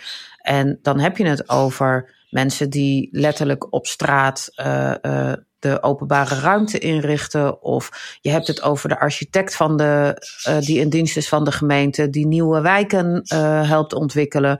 En 0.41 0.79
dan 0.81 0.99
heb 0.99 1.17
je 1.17 1.25
het 1.25 1.49
over 1.49 2.15
mensen 2.29 2.69
die 2.69 3.09
letterlijk 3.11 3.73
op 3.73 3.87
straat 3.87 4.51
uh, 4.55 4.93
de 5.59 5.83
openbare 5.83 6.35
ruimte 6.35 6.79
inrichten. 6.79 7.61
Of 7.61 8.17
je 8.21 8.29
hebt 8.29 8.47
het 8.47 8.61
over 8.61 8.89
de 8.89 8.99
architect 8.99 9.55
van 9.55 9.77
de, 9.77 10.21
uh, 10.47 10.59
die 10.59 10.79
in 10.79 10.89
dienst 10.89 11.17
is 11.17 11.29
van 11.29 11.43
de 11.43 11.51
gemeente, 11.51 12.09
die 12.09 12.27
nieuwe 12.27 12.61
wijken 12.61 13.21
helpt 13.65 13.93
ontwikkelen. 13.93 14.59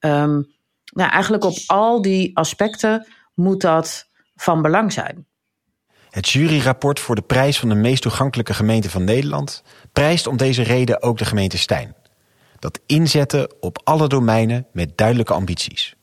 Um, 0.00 0.52
nou, 0.92 1.10
eigenlijk 1.10 1.44
op 1.44 1.56
al 1.66 2.02
die 2.02 2.36
aspecten 2.36 3.06
moet 3.34 3.60
dat 3.60 4.08
van 4.34 4.62
belang 4.62 4.92
zijn. 4.92 5.26
Het 6.14 6.28
juryrapport 6.28 7.00
voor 7.00 7.14
de 7.14 7.22
prijs 7.22 7.58
van 7.58 7.68
de 7.68 7.74
meest 7.74 8.02
toegankelijke 8.02 8.54
gemeente 8.54 8.90
van 8.90 9.04
Nederland 9.04 9.62
prijst 9.92 10.26
om 10.26 10.36
deze 10.36 10.62
reden 10.62 11.02
ook 11.02 11.18
de 11.18 11.24
gemeente 11.24 11.58
Stijn. 11.58 11.94
Dat 12.58 12.80
inzetten 12.86 13.52
op 13.60 13.80
alle 13.84 14.08
domeinen 14.08 14.66
met 14.72 14.96
duidelijke 14.96 15.32
ambities. 15.32 15.94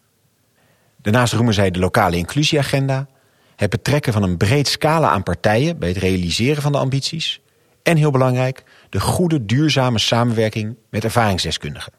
Daarnaast 1.02 1.34
roemen 1.34 1.54
zij 1.54 1.72
de 1.72 1.80
lokale 1.80 2.18
inclusieagenda, 2.18 3.08
het 3.56 3.70
betrekken 3.70 4.14
van 4.14 4.24
een 4.24 4.38
breed 4.38 4.68
scala 4.68 5.10
aan 5.10 5.24
partijen 5.24 5.80
bij 5.80 5.90
het 5.90 5.98
realiseren 5.98 6.62
van 6.62 6.72
de 6.72 6.78
ambities 6.78 7.42
en 7.84 7.98
heel 7.98 8.12
belangrijk, 8.12 8.64
de 8.90 9.00
goede 9.00 9.46
duurzame 9.46 10.00
samenwerking 10.00 10.76
met 10.90 11.04
ervaringsdeskundigen. 11.04 11.94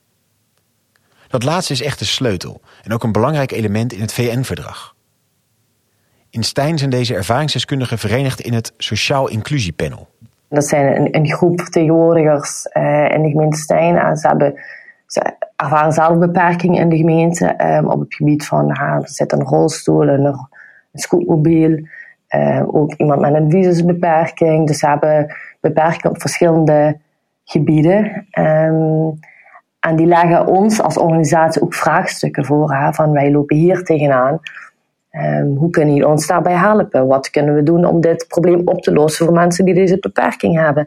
Dat 1.28 1.42
laatste 1.42 1.72
is 1.72 1.82
echt 1.82 1.98
de 1.98 2.04
sleutel 2.04 2.60
en 2.82 2.92
ook 2.92 3.02
een 3.02 3.12
belangrijk 3.12 3.52
element 3.52 3.92
in 3.92 4.00
het 4.00 4.12
VN-verdrag. 4.12 4.94
In 6.32 6.42
Stijn 6.42 6.78
zijn 6.78 6.90
deze 6.90 7.14
ervaringsdeskundigen 7.14 7.98
verenigd 7.98 8.40
in 8.40 8.52
het 8.52 8.72
Sociaal 8.76 9.28
Inclusiepanel. 9.28 10.08
Dat 10.48 10.64
zijn 10.64 10.96
een, 10.96 11.16
een 11.16 11.28
groep 11.28 11.60
vertegenwoordigers 11.60 12.68
uh, 12.72 13.10
in 13.10 13.22
de 13.22 13.30
gemeente 13.30 13.56
Stijn. 13.56 14.16
Ze, 14.16 14.28
hebben, 14.28 14.54
ervaren 15.56 15.92
zelf 15.92 16.18
beperkingen 16.18 16.80
in 16.80 16.88
de 16.88 16.96
gemeente 16.96 17.54
um, 17.64 17.88
op 17.88 18.00
het 18.00 18.14
gebied 18.14 18.46
van 18.46 18.70
er 18.70 19.08
zit 19.08 19.32
een 19.32 19.42
rolstoel, 19.42 20.08
een, 20.08 20.34
scootmobiel, 20.92 21.86
uh, 22.36 22.62
ook 22.66 22.94
iemand 22.94 23.20
met 23.20 23.34
een 23.34 23.50
visusbeperking. 23.50 24.66
Dus 24.66 24.78
ze 24.78 24.86
hebben 24.86 25.34
beperkingen 25.60 26.10
op 26.10 26.20
verschillende 26.20 26.98
gebieden. 27.44 28.26
Um, 28.38 29.18
en 29.80 29.96
die 29.96 30.06
leggen 30.06 30.46
ons 30.46 30.82
als 30.82 30.98
organisatie 30.98 31.62
ook 31.62 31.74
vraagstukken 31.74 32.44
voor. 32.44 32.88
Van 32.90 33.12
wij 33.12 33.30
lopen 33.30 33.56
hier 33.56 33.82
tegenaan. 33.82 34.40
Um, 35.12 35.56
hoe 35.56 35.70
kunnen 35.70 35.94
jullie 35.94 36.10
ons 36.10 36.26
daarbij 36.26 36.54
helpen? 36.54 37.06
Wat 37.06 37.30
kunnen 37.30 37.54
we 37.54 37.62
doen 37.62 37.84
om 37.84 38.00
dit 38.00 38.24
probleem 38.28 38.62
op 38.64 38.82
te 38.82 38.92
lossen 38.92 39.26
voor 39.26 39.34
mensen 39.34 39.64
die 39.64 39.74
deze 39.74 39.98
beperking 39.98 40.56
hebben? 40.56 40.86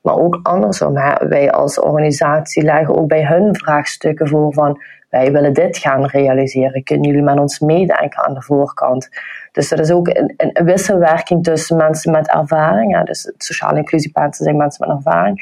Maar 0.00 0.14
ook 0.14 0.40
andersom, 0.42 0.92
wij 1.28 1.52
als 1.52 1.80
organisatie 1.80 2.62
leggen 2.62 2.96
ook 2.96 3.08
bij 3.08 3.26
hun 3.26 3.56
vraagstukken 3.56 4.28
voor 4.28 4.52
van 4.52 4.80
wij 5.10 5.32
willen 5.32 5.52
dit 5.52 5.78
gaan 5.78 6.06
realiseren. 6.06 6.82
Kunnen 6.82 7.06
jullie 7.06 7.22
met 7.22 7.38
ons 7.38 7.58
meedenken 7.58 8.24
aan 8.24 8.34
de 8.34 8.42
voorkant? 8.42 9.08
Dus 9.52 9.70
er 9.70 9.80
is 9.80 9.90
ook 9.90 10.08
een, 10.08 10.34
een 10.36 10.64
wisselwerking 10.64 11.44
tussen 11.44 11.76
mensen 11.76 12.12
met 12.12 12.28
ervaring, 12.28 13.04
dus 13.04 13.32
sociale 13.36 13.78
inclusiepaard 13.78 14.36
zijn 14.36 14.56
mensen 14.56 14.88
met 14.88 14.96
ervaring, 14.96 15.40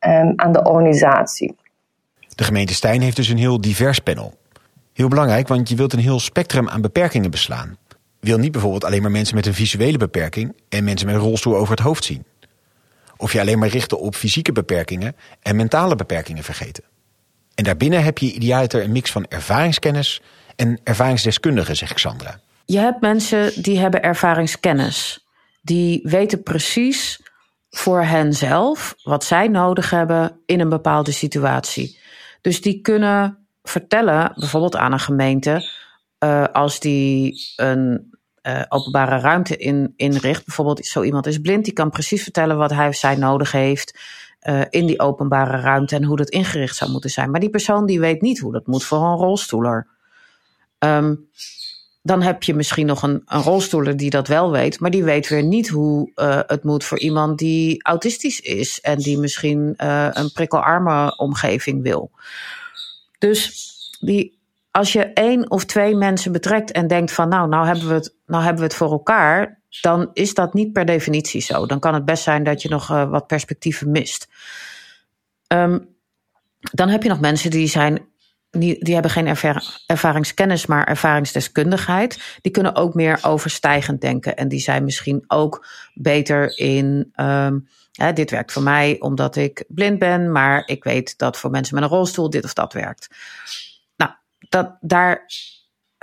um, 0.00 0.32
en 0.36 0.52
de 0.52 0.64
organisatie. 0.64 1.56
De 2.34 2.44
gemeente 2.44 2.74
Stijn 2.74 3.00
heeft 3.00 3.16
dus 3.16 3.28
een 3.28 3.38
heel 3.38 3.60
divers 3.60 3.98
panel. 3.98 4.32
Heel 4.92 5.08
belangrijk, 5.08 5.48
want 5.48 5.68
je 5.68 5.76
wilt 5.76 5.92
een 5.92 5.98
heel 5.98 6.20
spectrum 6.20 6.68
aan 6.68 6.80
beperkingen 6.80 7.30
beslaan. 7.30 7.76
Je 8.20 8.28
wil 8.28 8.38
niet 8.38 8.52
bijvoorbeeld 8.52 8.84
alleen 8.84 9.02
maar 9.02 9.10
mensen 9.10 9.34
met 9.34 9.46
een 9.46 9.54
visuele 9.54 9.98
beperking 9.98 10.56
en 10.68 10.84
mensen 10.84 11.06
met 11.06 11.16
een 11.16 11.22
rolstoel 11.22 11.56
over 11.56 11.74
het 11.74 11.84
hoofd 11.84 12.04
zien. 12.04 12.24
Of 13.16 13.32
je 13.32 13.40
alleen 13.40 13.58
maar 13.58 13.68
richten 13.68 14.00
op 14.00 14.14
fysieke 14.14 14.52
beperkingen 14.52 15.16
en 15.42 15.56
mentale 15.56 15.96
beperkingen 15.96 16.44
vergeten. 16.44 16.84
En 17.54 17.64
daarbinnen 17.64 18.04
heb 18.04 18.18
je 18.18 18.32
idealiter 18.32 18.82
een 18.82 18.92
mix 18.92 19.10
van 19.10 19.26
ervaringskennis 19.28 20.22
en 20.56 20.80
ervaringsdeskundigen, 20.84 21.76
zegt 21.76 21.94
Xandra. 21.94 22.40
Je 22.64 22.78
hebt 22.78 23.00
mensen 23.00 23.62
die 23.62 23.78
hebben 23.78 24.02
ervaringskennis. 24.02 25.26
Die 25.62 26.00
weten 26.02 26.42
precies 26.42 27.20
voor 27.70 28.02
henzelf 28.02 28.94
wat 29.02 29.24
zij 29.24 29.48
nodig 29.48 29.90
hebben 29.90 30.40
in 30.46 30.60
een 30.60 30.68
bepaalde 30.68 31.12
situatie. 31.12 31.98
Dus 32.40 32.60
die 32.60 32.80
kunnen 32.80 33.41
vertellen, 33.62 34.32
bijvoorbeeld 34.36 34.76
aan 34.76 34.92
een 34.92 35.00
gemeente, 35.00 35.70
uh, 36.24 36.44
als 36.52 36.80
die 36.80 37.40
een 37.56 38.10
uh, 38.42 38.62
openbare 38.68 39.18
ruimte 39.18 39.56
in, 39.56 39.92
inricht. 39.96 40.44
Bijvoorbeeld, 40.44 40.86
zo 40.86 41.02
iemand 41.02 41.26
is 41.26 41.38
blind, 41.38 41.64
die 41.64 41.72
kan 41.72 41.90
precies 41.90 42.22
vertellen 42.22 42.56
wat 42.56 42.70
hij 42.70 42.88
of 42.88 42.94
zij 42.94 43.14
nodig 43.14 43.52
heeft 43.52 43.98
uh, 44.42 44.60
in 44.70 44.86
die 44.86 45.00
openbare 45.00 45.60
ruimte 45.60 45.96
en 45.96 46.04
hoe 46.04 46.16
dat 46.16 46.30
ingericht 46.30 46.76
zou 46.76 46.90
moeten 46.90 47.10
zijn. 47.10 47.30
Maar 47.30 47.40
die 47.40 47.50
persoon 47.50 47.86
die 47.86 48.00
weet 48.00 48.20
niet 48.20 48.38
hoe 48.38 48.52
dat 48.52 48.66
moet 48.66 48.84
voor 48.84 48.98
een 48.98 49.16
rolstoeler. 49.16 49.86
Um, 50.78 51.28
dan 52.02 52.22
heb 52.22 52.42
je 52.42 52.54
misschien 52.54 52.86
nog 52.86 53.02
een, 53.02 53.22
een 53.26 53.42
rolstoeler 53.42 53.96
die 53.96 54.10
dat 54.10 54.28
wel 54.28 54.50
weet, 54.50 54.80
maar 54.80 54.90
die 54.90 55.04
weet 55.04 55.28
weer 55.28 55.42
niet 55.42 55.68
hoe 55.68 56.10
het 56.46 56.64
moet 56.64 56.84
voor 56.84 56.98
iemand 56.98 57.38
die 57.38 57.82
autistisch 57.84 58.40
is 58.40 58.80
en 58.80 58.98
die 58.98 59.18
misschien 59.18 59.74
een 60.18 60.32
prikkelarme 60.32 61.16
omgeving 61.16 61.82
wil. 61.82 62.10
Dus 63.28 63.70
die, 64.00 64.38
als 64.70 64.92
je 64.92 65.04
één 65.04 65.50
of 65.50 65.64
twee 65.64 65.94
mensen 65.96 66.32
betrekt 66.32 66.72
en 66.72 66.86
denkt 66.86 67.12
van 67.12 67.28
nou, 67.28 67.48
nou 67.48 67.66
hebben 67.66 67.88
we 67.88 67.94
het, 67.94 68.14
nou 68.26 68.42
hebben 68.42 68.60
we 68.60 68.66
het 68.66 68.76
voor 68.76 68.90
elkaar, 68.90 69.60
dan 69.80 70.10
is 70.12 70.34
dat 70.34 70.54
niet 70.54 70.72
per 70.72 70.84
definitie 70.84 71.40
zo. 71.40 71.66
Dan 71.66 71.80
kan 71.80 71.94
het 71.94 72.04
best 72.04 72.22
zijn 72.22 72.44
dat 72.44 72.62
je 72.62 72.68
nog 72.68 72.90
uh, 72.90 73.10
wat 73.10 73.26
perspectieven 73.26 73.90
mist. 73.90 74.28
Um, 75.48 75.88
dan 76.60 76.88
heb 76.88 77.02
je 77.02 77.08
nog 77.08 77.20
mensen 77.20 77.50
die 77.50 77.66
zijn 77.66 78.06
die, 78.50 78.94
hebben 78.94 79.10
geen 79.10 79.36
ervaringskennis, 79.86 80.66
maar 80.66 80.84
ervaringsdeskundigheid. 80.84 82.38
Die 82.40 82.52
kunnen 82.52 82.74
ook 82.74 82.94
meer 82.94 83.18
overstijgend 83.22 84.00
denken. 84.00 84.36
En 84.36 84.48
die 84.48 84.60
zijn 84.60 84.84
misschien 84.84 85.24
ook 85.26 85.66
beter 85.94 86.58
in. 86.58 87.12
Um, 87.16 87.68
dit 88.14 88.30
werkt 88.30 88.52
voor 88.52 88.62
mij 88.62 88.96
omdat 89.00 89.36
ik 89.36 89.64
blind 89.68 89.98
ben, 89.98 90.32
maar 90.32 90.62
ik 90.66 90.84
weet 90.84 91.18
dat 91.18 91.36
voor 91.36 91.50
mensen 91.50 91.74
met 91.74 91.84
een 91.84 91.90
rolstoel 91.90 92.30
dit 92.30 92.44
of 92.44 92.52
dat 92.52 92.72
werkt. 92.72 93.08
Nou, 93.96 94.10
dat, 94.38 94.76
daar 94.80 95.26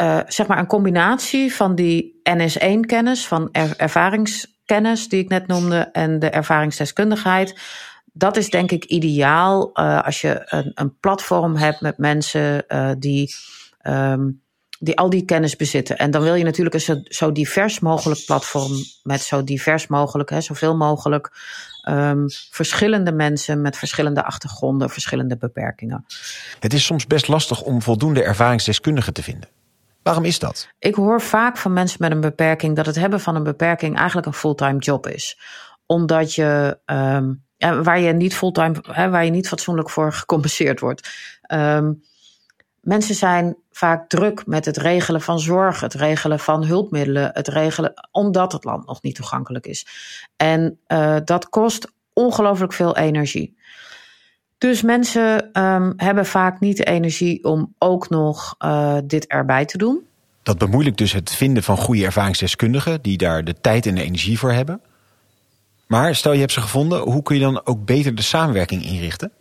uh, 0.01 0.19
zeg 0.27 0.47
maar 0.47 0.57
een 0.57 0.67
combinatie 0.67 1.53
van 1.53 1.75
die 1.75 2.21
NS1-kennis, 2.29 3.27
van 3.27 3.49
er, 3.51 3.73
ervaringskennis 3.77 5.07
die 5.09 5.23
ik 5.23 5.29
net 5.29 5.47
noemde, 5.47 5.79
en 5.79 6.19
de 6.19 6.29
ervaringsdeskundigheid 6.29 7.55
dat 8.13 8.37
is 8.37 8.49
denk 8.49 8.71
ik 8.71 8.85
ideaal 8.85 9.69
uh, 9.73 10.03
als 10.03 10.21
je 10.21 10.41
een, 10.45 10.71
een, 10.75 10.99
platform 10.99 11.55
hebt 11.55 11.81
met 11.81 11.97
mensen 11.97 12.63
uh, 12.67 12.91
die, 12.97 13.35
um, 13.83 14.41
die 14.79 14.97
al 14.97 15.09
die 15.09 15.25
kennis 15.25 15.55
bezitten. 15.55 15.97
En 15.97 16.11
dan 16.11 16.21
wil 16.21 16.35
je 16.35 16.43
natuurlijk 16.43 16.75
een 16.75 16.81
zo, 16.81 17.01
zo 17.03 17.31
divers 17.31 17.79
mogelijk 17.79 18.25
platform 18.25 18.71
met 19.03 19.21
zo 19.21 19.43
divers 19.43 19.87
mogelijk, 19.87 20.29
hè, 20.29 20.41
zoveel 20.41 20.75
mogelijk 20.75 21.31
um, 21.89 22.25
verschillende 22.51 23.11
mensen 23.11 23.61
met 23.61 23.77
verschillende 23.77 24.23
achtergronden, 24.23 24.89
verschillende 24.89 25.37
beperkingen. 25.37 26.05
Het 26.59 26.73
is 26.73 26.85
soms 26.85 27.07
best 27.07 27.27
lastig 27.27 27.61
om 27.61 27.81
voldoende 27.81 28.23
ervaringsdeskundigen 28.23 29.13
te 29.13 29.23
vinden. 29.23 29.49
Waarom 30.03 30.25
is 30.25 30.39
dat? 30.39 30.69
Ik 30.79 30.95
hoor 30.95 31.21
vaak 31.21 31.57
van 31.57 31.73
mensen 31.73 31.97
met 32.01 32.11
een 32.11 32.21
beperking 32.21 32.75
dat 32.75 32.85
het 32.85 32.95
hebben 32.95 33.19
van 33.19 33.35
een 33.35 33.43
beperking 33.43 33.97
eigenlijk 33.97 34.27
een 34.27 34.33
fulltime 34.33 34.79
job 34.79 35.07
is. 35.07 35.39
Omdat 35.85 36.33
je 36.35 36.79
um, 36.85 37.43
waar 37.83 37.99
je 37.99 38.13
niet 38.13 38.35
fulltime, 38.35 38.81
waar 39.09 39.25
je 39.25 39.31
niet 39.31 39.47
fatsoenlijk 39.47 39.89
voor 39.89 40.13
gecompenseerd 40.21 40.79
wordt. 40.79 41.09
Um, 41.53 42.03
mensen 42.89 43.15
zijn 43.15 43.55
vaak 43.71 44.09
druk 44.09 44.45
met 44.45 44.65
het 44.65 44.77
regelen 44.77 45.21
van 45.21 45.39
zorg, 45.39 45.79
het 45.79 45.93
regelen 45.93 46.39
van 46.39 46.65
hulpmiddelen, 46.65 47.29
het 47.33 47.47
regelen, 47.47 47.93
omdat 48.11 48.51
het 48.51 48.63
land 48.63 48.85
nog 48.85 49.01
niet 49.01 49.15
toegankelijk 49.15 49.65
is. 49.65 49.85
En 50.35 50.79
uh, 50.87 51.15
dat 51.25 51.49
kost 51.49 51.91
ongelooflijk 52.13 52.73
veel 52.73 52.97
energie. 52.97 53.57
Dus 54.57 54.81
mensen 54.81 55.59
um, 55.63 55.93
hebben 55.97 56.25
vaak 56.25 56.59
niet 56.59 56.77
de 56.77 56.83
energie 56.83 57.43
om 57.43 57.73
ook 57.77 58.09
nog 58.09 58.55
uh, 58.59 58.97
dit 59.03 59.27
erbij 59.27 59.65
te 59.65 59.77
doen. 59.77 60.01
Dat 60.43 60.57
bemoeilijkt 60.57 60.97
dus 60.97 61.11
het 61.11 61.31
vinden 61.31 61.63
van 61.63 61.77
goede 61.77 62.05
ervaringsdeskundigen 62.05 63.01
die 63.01 63.17
daar 63.17 63.43
de 63.43 63.55
tijd 63.61 63.85
en 63.85 63.95
de 63.95 64.03
energie 64.03 64.39
voor 64.39 64.51
hebben. 64.51 64.81
Maar 65.87 66.15
stel 66.15 66.33
je 66.33 66.39
hebt 66.39 66.51
ze 66.51 66.61
gevonden, 66.61 66.99
hoe 66.99 67.21
kun 67.21 67.35
je 67.35 67.41
dan 67.41 67.65
ook 67.65 67.85
beter 67.85 68.15
de 68.15 68.21
samenwerking 68.21 68.83
inrichten? 68.83 69.31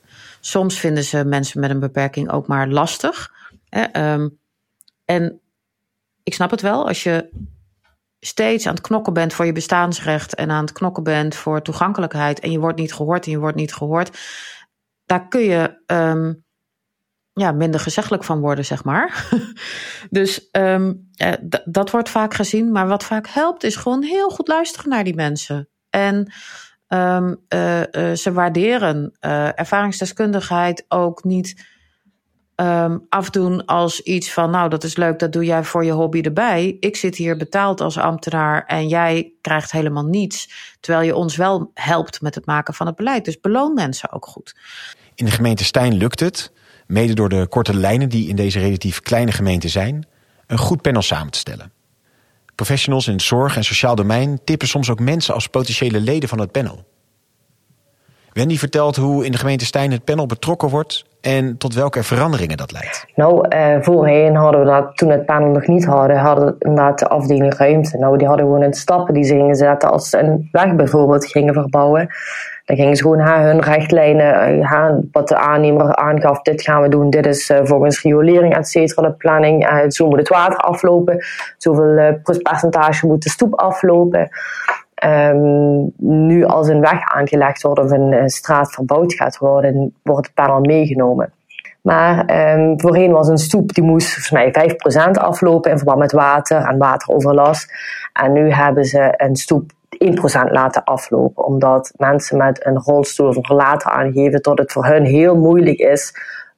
Soms 0.41 0.79
vinden 0.79 1.05
ze 1.05 1.25
mensen 1.25 1.61
met 1.61 1.71
een 1.71 1.81
beperking 1.81 2.31
ook 2.31 2.47
maar 2.47 2.69
lastig. 2.69 3.37
Um, 3.93 4.39
en 5.05 5.41
ik 6.23 6.35
snap 6.35 6.51
het 6.51 6.61
wel, 6.61 6.87
als 6.87 7.03
je 7.03 7.31
steeds 8.21 8.67
aan 8.67 8.75
het 8.75 8.83
knokken 8.83 9.13
bent 9.13 9.33
voor 9.33 9.47
je 9.47 9.53
bestaansrecht 9.53 10.35
en 10.35 10.51
aan 10.51 10.65
het 10.65 10.73
knokken 10.73 11.03
bent 11.03 11.35
voor 11.35 11.63
toegankelijkheid 11.63 12.41
en 12.41 12.51
je 12.51 12.59
wordt 12.59 12.79
niet 12.79 12.95
gehoord 12.95 13.25
en 13.25 13.31
je 13.31 13.39
wordt 13.39 13.57
niet 13.57 13.75
gehoord, 13.75 14.19
daar 15.05 15.29
kun 15.29 15.41
je 15.41 15.83
um, 15.87 16.45
ja, 17.33 17.53
minder 17.53 17.81
gezeggelijk 17.81 18.25
van 18.25 18.41
worden, 18.41 18.65
zeg 18.65 18.85
maar. 18.85 19.29
dus 20.11 20.49
um, 20.53 21.09
eh, 21.15 21.33
dat 21.65 21.91
wordt 21.91 22.09
vaak 22.09 22.35
gezien. 22.35 22.73
Maar 22.73 22.89
wat 22.89 23.05
vaak 23.05 23.27
helpt, 23.29 23.65
is 23.65 23.77
gewoon 23.77 24.03
heel 24.03 24.31
goed 24.31 24.49
luisteren 24.49 24.91
naar 24.91 25.05
die 25.05 25.15
mensen. 25.15 25.69
En 25.91 26.33
uh, 26.89 27.33
uh, 27.49 28.13
ze 28.13 28.33
waarderen 28.33 29.17
ervaringsdeskundigheid 29.55 30.85
ook 30.89 31.25
niet 31.25 31.77
um, 32.61 33.07
afdoen 33.09 33.65
als 33.65 34.01
iets 34.01 34.33
van, 34.33 34.51
nou, 34.51 34.69
dat 34.69 34.85
is 34.85 34.97
leuk, 34.97 35.19
dat 35.19 35.33
doe 35.33 35.45
jij 35.45 35.65
voor 35.65 35.85
je 35.85 35.93
hobby 35.93 36.21
erbij. 36.21 36.77
Ik 36.81 36.97
zit 36.97 37.17
hier 37.17 37.37
betaald 37.37 37.81
als 37.81 37.99
ambtenaar 37.99 38.65
en 38.67 38.89
jij 38.89 39.33
krijgt 39.41 39.73
helemaal 39.73 40.05
niets, 40.05 40.51
terwijl 40.81 41.07
je 41.07 41.15
ons 41.15 41.37
wel 41.37 41.71
helpt 41.75 42.21
met 42.21 42.35
het 42.35 42.47
maken 42.47 42.75
van 42.75 42.87
het 42.87 42.97
beleid. 42.97 43.25
Dus 43.25 43.41
beloon 43.41 43.75
mensen 43.75 44.13
ook 44.13 44.27
goed. 44.27 44.57
In 45.15 45.25
de 45.25 45.31
gemeente 45.31 45.65
Stijn 45.65 45.95
lukt 45.95 46.21
het, 46.21 46.53
mede 46.87 47.15
door 47.15 47.29
de 47.29 47.47
korte 47.49 47.75
lijnen 47.75 48.09
die 48.09 48.29
in 48.29 48.37
deze 48.37 48.59
relatief 48.59 49.01
kleine 49.01 49.33
gemeente 49.33 49.69
zijn, 49.69 50.07
een 50.47 50.59
goed 50.59 50.83
panel 50.83 51.03
samen 51.03 51.33
te 51.33 51.39
stellen. 51.39 51.73
Professionals 52.55 53.07
in 53.07 53.13
het 53.13 53.23
zorg- 53.23 53.57
en 53.57 53.65
sociaal 53.65 53.95
domein 53.95 54.41
tippen 54.45 54.69
soms 54.69 54.91
ook 54.91 55.01
mensen 55.01 55.35
als 55.35 55.47
potentiële 55.47 56.01
leden 56.01 56.29
van 56.29 56.41
het 56.41 56.53
panel. 56.53 56.87
Wendy 58.33 58.59
vertelt 58.59 58.97
hoe 58.97 59.25
in 59.25 59.33
de 59.33 59.39
gemeente 59.39 59.65
Stijn 59.65 59.93
het 59.93 60.05
panel 60.05 60.27
betrokken 60.27 60.69
wordt 60.69 61.05
en 61.21 61.57
tot 61.59 61.75
welke 61.75 62.03
veranderingen 62.03 62.57
dat 62.57 62.73
leidt? 62.73 63.07
Nou, 63.15 63.57
uh, 63.57 63.77
voorheen 63.81 64.37
hadden 64.37 64.61
we 64.61 64.67
dat, 64.67 64.97
toen 64.97 65.11
het 65.11 65.27
panel 65.27 65.49
nog 65.49 65.67
niet 65.67 65.85
hadden, 65.85 66.17
hadden 66.17 66.45
we 66.45 66.55
inderdaad 66.59 66.99
de 66.99 67.09
afdeling 67.09 67.55
ruimte. 67.55 67.99
Nou, 67.99 68.19
die 68.19 68.27
hadden 68.27 68.47
gewoon 68.47 68.63
in 68.63 68.75
stappen 68.75 69.15
die 69.15 69.25
ze 69.25 69.35
gingen 69.35 69.55
zetten 69.55 69.91
als 69.91 70.09
ze 70.09 70.19
een 70.19 70.49
weg 70.53 70.75
bijvoorbeeld 70.75 71.27
gingen 71.27 71.55
verbouwen. 71.55 72.09
Dan 72.65 72.77
gingen 72.77 72.97
ze 72.97 73.03
gewoon 73.03 73.19
haar 73.19 73.45
hun 73.45 73.61
richtlijnen, 73.61 74.59
uh, 74.59 74.91
wat 75.13 75.29
de 75.29 75.37
aannemer 75.37 75.97
aangaf, 75.97 76.43
dit 76.43 76.63
gaan 76.63 76.83
we 76.83 76.89
doen, 76.89 77.11
dit 77.11 77.27
is 77.27 77.51
uh, 77.51 77.59
volgens 77.63 78.03
riolering, 78.03 78.57
et 78.57 78.69
cetera, 78.69 79.03
de 79.03 79.13
planning. 79.13 79.71
Uh, 79.71 79.79
zo 79.89 80.09
moet 80.09 80.19
het 80.19 80.29
water 80.29 80.59
aflopen, 80.59 81.25
zoveel 81.57 82.19
percentage 82.43 83.07
moet 83.07 83.23
de 83.23 83.31
stoep 83.31 83.55
aflopen. 83.55 84.29
Um, 85.05 85.93
nu 85.97 86.45
als 86.45 86.69
een 86.69 86.81
weg 86.81 87.05
aangelegd 87.05 87.63
wordt 87.63 87.81
of 87.81 87.91
een, 87.91 88.29
straat 88.31 88.73
verbouwd 88.73 89.15
gaat 89.15 89.39
worden, 89.39 89.95
wordt 90.03 90.27
het 90.27 90.35
panel 90.35 90.61
meegenomen. 90.61 91.33
Maar 91.83 92.19
um, 92.59 92.81
voorheen 92.81 93.13
was 93.13 93.29
een 93.29 93.39
stoep 93.39 93.75
die 93.75 93.85
moest 93.85 94.07
volgens 94.07 94.31
mij 94.31 94.77
5% 95.09 95.11
aflopen 95.11 95.71
in 95.71 95.77
verband 95.77 95.99
met 95.99 96.13
water 96.13 96.57
en 96.57 96.79
wateroverlast. 96.79 97.73
En 98.13 98.33
nu 98.33 98.51
hebben 98.51 98.85
ze 98.85 99.15
een 99.17 99.37
stoep 99.37 99.71
1% 100.49 100.51
laten 100.51 100.85
aflopen, 100.85 101.45
omdat 101.45 101.93
mensen 101.97 102.37
met 102.37 102.67
een 102.67 102.79
rolstoel 102.79 103.29
of 103.29 103.37
een 103.37 103.47
rollator 103.47 103.93
aangeven 103.93 104.43
dat 104.43 104.59
het 104.59 104.73
voor 104.73 104.85
hun 104.85 105.05
heel 105.05 105.37
moeilijk 105.37 105.79
is 105.79 106.13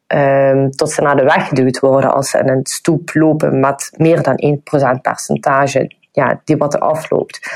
um, 0.06 0.70
tot 0.70 0.90
ze 0.90 1.02
naar 1.02 1.16
de 1.16 1.24
weg 1.24 1.48
geduwd 1.48 1.78
worden 1.78 2.12
als 2.12 2.30
ze 2.30 2.38
in 2.38 2.48
een 2.48 2.66
stoep 2.66 3.10
lopen 3.14 3.60
met 3.60 3.92
meer 3.96 4.22
dan 4.22 4.60
1% 4.96 5.00
percentage 5.02 5.90
ja, 6.12 6.40
die 6.44 6.56
wat 6.56 6.74
er 6.74 6.80
afloopt 6.80 7.50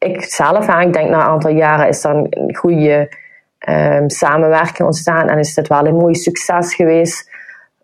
ik 0.00 0.22
zelf, 0.22 0.68
ik 0.68 0.92
denk 0.92 1.10
na 1.10 1.16
een 1.16 1.30
aantal 1.30 1.50
jaren 1.50 1.88
is 1.88 2.04
er 2.04 2.14
een 2.14 2.56
goede 2.56 3.16
um, 3.68 4.10
samenwerking 4.10 4.88
ontstaan 4.88 5.28
en 5.28 5.38
is 5.38 5.56
het 5.56 5.68
wel 5.68 5.86
een 5.86 5.96
mooi 5.96 6.14
succes 6.14 6.74
geweest 6.74 7.30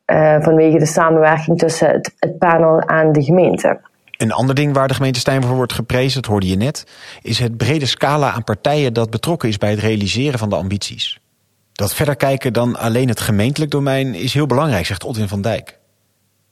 uh, 0.07 0.37
vanwege 0.40 0.79
de 0.79 0.87
samenwerking 0.87 1.59
tussen 1.59 1.90
het, 1.90 2.14
het, 2.18 2.38
panel 2.38 2.81
en 2.81 3.12
de 3.12 3.22
gemeente. 3.22 3.81
Een 4.16 4.33
ander 4.33 4.55
ding 4.55 4.74
waar 4.74 4.88
de 4.88 4.94
gemeente 4.94 5.20
Stijn 5.20 5.42
voor 5.42 5.57
wordt 5.57 5.72
geprezen, 5.72 6.22
dat 6.22 6.31
hoorde 6.31 6.48
je 6.48 6.57
net, 6.57 6.87
is 7.22 7.38
het 7.38 7.57
brede 7.57 7.87
scala 7.87 8.33
aan 8.33 8.44
partijen 8.44 8.92
dat 8.92 9.11
betrokken 9.11 9.48
is 9.48 9.59
bij 9.59 9.70
het 9.70 9.79
realiseren 9.79 10.38
van 10.38 10.48
de 10.48 10.57
ambities. 10.57 11.20
Dat 11.72 11.94
verder 11.94 12.16
kijken 12.16 12.52
dan 12.52 12.76
alleen 12.76 13.09
het 13.09 13.20
gemeentelijk 13.20 13.70
domein 13.70 14.14
is 14.14 14.35
heel 14.35 14.46
belangrijk, 14.46 14.87
zegt 14.87 15.05
Otwin 15.05 15.29
van 15.29 15.42
Dijk. 15.42 15.79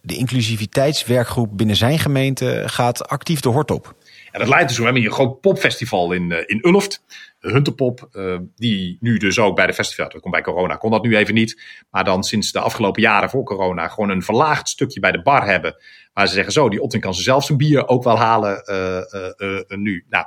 De 0.00 0.16
inclusiviteitswerkgroep 0.16 1.48
binnen 1.52 1.76
zijn 1.76 1.98
gemeente 1.98 2.62
gaat 2.66 3.08
actief 3.08 3.40
de 3.40 3.48
hort 3.48 3.70
op. 3.70 3.94
En 4.34 4.40
dat 4.40 4.48
leidt 4.48 4.68
dus, 4.68 4.78
we 4.78 4.84
hebben 4.84 5.04
een 5.04 5.10
groot 5.10 5.40
popfestival 5.40 6.12
in, 6.12 6.30
uh, 6.30 6.38
in 6.46 6.58
Ulft. 6.62 7.02
Huntepop, 7.40 8.08
uh, 8.12 8.38
die 8.56 8.96
nu 9.00 9.16
dus 9.16 9.38
ook 9.38 9.56
bij 9.56 9.66
de 9.66 9.74
festival, 9.74 10.08
dat 10.08 10.20
komt 10.20 10.34
bij 10.34 10.42
corona, 10.42 10.76
kon 10.76 10.90
dat 10.90 11.02
nu 11.02 11.16
even 11.16 11.34
niet. 11.34 11.62
Maar 11.90 12.04
dan 12.04 12.24
sinds 12.24 12.52
de 12.52 12.58
afgelopen 12.58 13.02
jaren 13.02 13.30
voor 13.30 13.44
corona 13.44 13.88
gewoon 13.88 14.10
een 14.10 14.22
verlaagd 14.22 14.68
stukje 14.68 15.00
bij 15.00 15.12
de 15.12 15.22
bar 15.22 15.46
hebben. 15.46 15.76
Waar 16.12 16.28
ze 16.28 16.34
zeggen 16.34 16.52
zo, 16.52 16.68
die 16.68 16.82
Otting 16.82 17.02
kan 17.02 17.14
ze 17.14 17.22
zelf 17.22 17.44
zijn 17.44 17.58
bier 17.58 17.88
ook 17.88 18.04
wel 18.04 18.18
halen 18.18 18.62
uh, 18.66 19.78
nu. 19.78 20.04
Nou, 20.08 20.26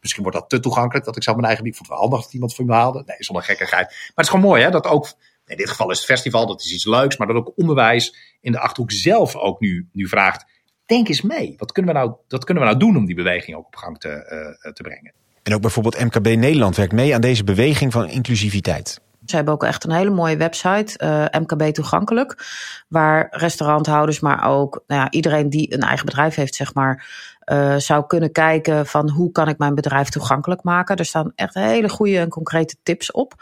misschien 0.00 0.22
wordt 0.22 0.38
dat 0.38 0.48
te 0.48 0.60
toegankelijk 0.60 1.04
dat 1.04 1.16
ik 1.16 1.22
zelf 1.22 1.36
mijn 1.36 1.48
eigen 1.48 1.64
bier, 1.64 1.74
vond 1.74 1.88
wel 1.88 1.98
handig 1.98 2.22
dat 2.22 2.32
iemand 2.32 2.54
voor 2.54 2.64
me 2.64 2.72
haalde. 2.72 3.02
Nee, 3.06 3.16
zonder 3.18 3.44
gekkigheid. 3.44 3.86
Maar 3.88 4.12
het 4.14 4.24
is 4.24 4.30
gewoon 4.30 4.44
mooi 4.44 4.62
hè, 4.62 4.70
dat 4.70 4.86
ook 4.86 5.12
in 5.46 5.56
dit 5.56 5.70
geval 5.70 5.90
is 5.90 5.96
het 5.96 6.06
festival, 6.06 6.46
dat 6.46 6.60
is 6.60 6.72
iets 6.72 6.86
leuks, 6.86 7.16
maar 7.16 7.26
dat 7.26 7.36
ook 7.36 7.52
onderwijs 7.56 8.36
in 8.40 8.52
de 8.52 8.58
Achterhoek 8.58 8.92
zelf 8.92 9.36
ook 9.36 9.60
nu, 9.60 9.88
nu 9.92 10.08
vraagt 10.08 10.44
denk 10.86 11.08
eens 11.08 11.22
mee. 11.22 11.54
Wat 11.56 11.72
kunnen 11.72 11.92
we 11.92 11.98
nou, 11.98 12.12
wat 12.28 12.44
kunnen 12.44 12.62
we 12.62 12.68
nou 12.68 12.80
doen 12.80 12.96
om 12.96 13.06
die 13.06 13.14
beweging 13.14 13.56
ook 13.56 13.66
op 13.66 13.76
gang 13.76 13.98
te, 13.98 14.08
uh, 14.62 14.72
te 14.72 14.82
brengen? 14.82 15.12
En 15.42 15.54
ook 15.54 15.60
bijvoorbeeld 15.60 16.00
MKB 16.00 16.24
Nederland 16.24 16.76
werkt 16.76 16.92
mee 16.92 17.14
aan 17.14 17.20
deze 17.20 17.44
beweging 17.44 17.92
van 17.92 18.08
inclusiviteit. 18.08 19.00
Ze 19.26 19.36
hebben 19.36 19.54
ook 19.54 19.64
echt 19.64 19.84
een 19.84 19.92
hele 19.92 20.10
mooie 20.10 20.36
website, 20.36 20.98
uh, 21.04 21.24
eh, 21.24 21.40
MKB 21.40 21.62
Toegankelijk, 21.62 22.46
waar 22.88 23.26
restauranthouders, 23.30 24.20
maar 24.20 24.48
ook 24.48 24.84
nou 24.86 25.00
ja, 25.00 25.10
iedereen 25.10 25.50
die 25.50 25.74
een 25.74 25.80
eigen 25.80 26.06
bedrijf 26.06 26.34
heeft, 26.34 26.54
zeg 26.54 26.74
maar, 26.74 27.06
uh, 27.52 27.76
zou 27.76 28.06
kunnen 28.06 28.32
kijken 28.32 28.86
van 28.86 29.10
hoe 29.10 29.32
kan 29.32 29.48
ik 29.48 29.58
mijn 29.58 29.74
bedrijf 29.74 30.08
toegankelijk 30.08 30.62
maken. 30.62 30.96
Er 30.96 31.04
staan 31.04 31.32
echt 31.34 31.54
hele 31.54 31.88
goede 31.88 32.18
en 32.18 32.28
concrete 32.28 32.76
tips 32.82 33.10
op. 33.10 33.34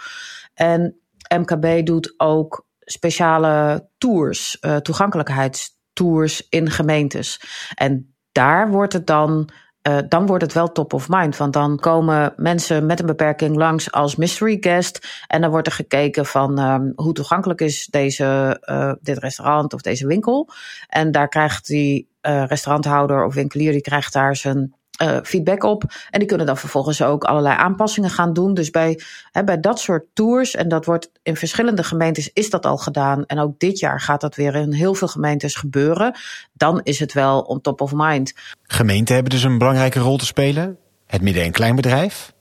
En 0.55 0.97
MKB 1.37 1.87
doet 1.87 2.15
ook 2.17 2.67
speciale 2.81 3.89
tours, 3.99 4.57
uh, 4.61 4.77
toegankelijkheids 4.77 5.81
tours 5.93 6.49
in 6.49 6.71
gemeentes. 6.71 7.41
En 7.75 8.15
daar 8.33 8.71
wordt 8.71 8.93
het 8.93 9.07
dan. 9.07 9.49
Uh, 9.89 9.99
dan 10.09 10.27
wordt 10.27 10.43
het 10.43 10.53
wel 10.53 10.73
top 10.73 10.93
of 10.93 11.09
mind. 11.09 11.37
Want 11.37 11.53
dan 11.53 11.79
komen 11.79 12.33
mensen 12.37 12.87
met 12.87 13.01
een 13.01 13.07
beperking 13.07 13.57
langs 13.57 13.93
als 13.93 14.17
mystery 14.17 14.57
guest. 14.61 15.25
En 15.27 15.41
dan 15.41 15.51
wordt 15.51 15.67
er 15.67 15.73
gekeken 15.73 16.27
van 16.27 16.59
um, 16.59 16.93
hoe 16.95 17.13
toegankelijk 17.13 17.61
is 17.61 17.87
deze, 17.87 18.61
uh, 18.71 18.93
dit 19.01 19.19
restaurant 19.19 19.75
of 19.75 19.81
deze 19.81 20.07
winkel. 20.07 20.49
En 20.89 21.11
daar 21.11 21.29
krijgt 21.29 21.67
die 21.67 22.09
uh, 22.23 22.45
restauranthouder 22.47 23.25
of 23.25 23.35
winkelier 23.35 23.73
die 23.73 23.81
krijgt 23.81 24.13
daar 24.13 24.37
zijn 24.37 24.75
uh, 25.03 25.19
feedback 25.23 25.63
op. 25.63 25.85
En 26.11 26.19
die 26.19 26.29
kunnen 26.29 26.47
dan 26.47 26.57
vervolgens 26.57 27.03
ook 27.03 27.25
allerlei 27.25 27.57
aanpassingen 27.57 28.11
gaan 28.11 28.33
doen. 28.33 28.55
Dus 28.55 28.71
bij, 28.71 29.01
hè, 29.31 29.45
bij 29.45 29.61
dat 29.61 29.81
soort 29.81 30.05
tours, 30.13 30.55
en 30.55 30.69
dat 30.69 30.85
wordt 30.85 31.11
in 31.23 31.37
verschillende 31.37 31.85
gemeentes 31.85 32.31
is 32.33 32.51
dat 32.51 32.67
al 32.67 32.77
gedaan. 32.77 33.27
En 33.27 33.39
ook 33.39 33.59
dit 33.59 33.79
jaar 33.79 34.01
gaat 34.01 34.21
dat 34.21 34.35
weer 34.35 34.55
in 34.55 34.73
heel 34.73 34.95
veel 34.95 35.09
gemeentes 35.09 35.55
gebeuren. 35.55 36.15
Dan 36.53 36.81
is 36.83 36.99
het 36.99 37.13
wel 37.13 37.41
on 37.41 37.61
top 37.61 37.81
of 37.81 37.93
mind. 37.95 38.33
Gemeenten 38.63 39.15
hebben 39.15 39.33
dus 39.33 39.43
een 39.43 39.59
belangrijke 39.59 39.99
rol 39.99 40.17
te 40.17 40.27
spelen. 40.27 40.77
Het 41.07 41.23
midden- 41.23 41.45
en 41.45 41.53
kleinbedrijf. 41.53 42.33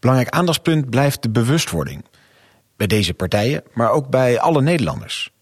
Belangrijk 0.00 0.30
aandachtspunt 0.30 0.90
blijft 0.90 1.22
de 1.22 1.30
bewustwording. 1.30 2.04
Bij 2.76 2.86
deze 2.86 3.14
partijen, 3.14 3.62
maar 3.72 3.90
ook 3.90 4.08
bij 4.08 4.40
alle 4.40 4.62
Nederlanders. 4.62 5.32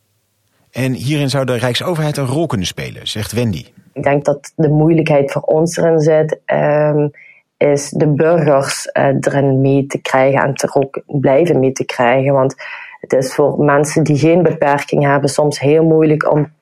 En 0.70 0.92
hierin 0.92 1.30
zou 1.30 1.44
de 1.44 1.54
Rijksoverheid 1.54 2.16
een 2.16 2.26
rol 2.26 2.46
kunnen 2.46 2.66
spelen, 2.66 3.08
zegt 3.08 3.32
Wendy. 3.32 3.66
Ik 3.98 4.04
denk 4.04 4.24
dat 4.24 4.52
de 4.56 4.68
moeilijkheid 4.68 5.32
voor 5.32 5.42
ons 5.42 5.76
erin 5.76 6.00
zit, 6.00 6.40
um, 6.46 7.10
is 7.56 7.90
de 7.90 8.06
burgers 8.06 8.90
uh, 8.92 9.04
erin 9.20 9.60
mee 9.60 9.86
te 9.86 10.00
krijgen 10.00 10.42
en 10.42 10.54
er 10.54 10.74
ook 10.74 11.02
blijven 11.06 11.60
mee 11.60 11.72
te 11.72 11.84
krijgen. 11.84 12.32
Want 12.32 12.54
het 13.00 13.12
is 13.12 13.34
voor 13.34 13.64
mensen 13.64 14.04
die 14.04 14.18
geen 14.18 14.42
beperking 14.42 15.04
hebben 15.04 15.30
soms 15.30 15.60
heel 15.60 15.84
moeilijk 15.84 16.32
om, 16.32 16.52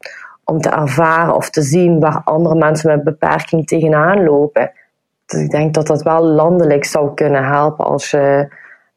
om 0.44 0.60
te 0.60 0.68
ervaren 0.68 1.34
of 1.34 1.50
te 1.50 1.62
zien 1.62 2.00
waar 2.00 2.20
andere 2.24 2.54
mensen 2.54 2.90
met 2.90 3.04
beperking 3.04 3.66
tegenaan 3.66 4.24
lopen. 4.24 4.72
Dus 5.26 5.40
ik 5.40 5.50
denk 5.50 5.74
dat 5.74 5.86
dat 5.86 6.02
wel 6.02 6.22
landelijk 6.24 6.84
zou 6.84 7.14
kunnen 7.14 7.44
helpen 7.44 7.84
als 7.84 8.10
je, 8.10 8.54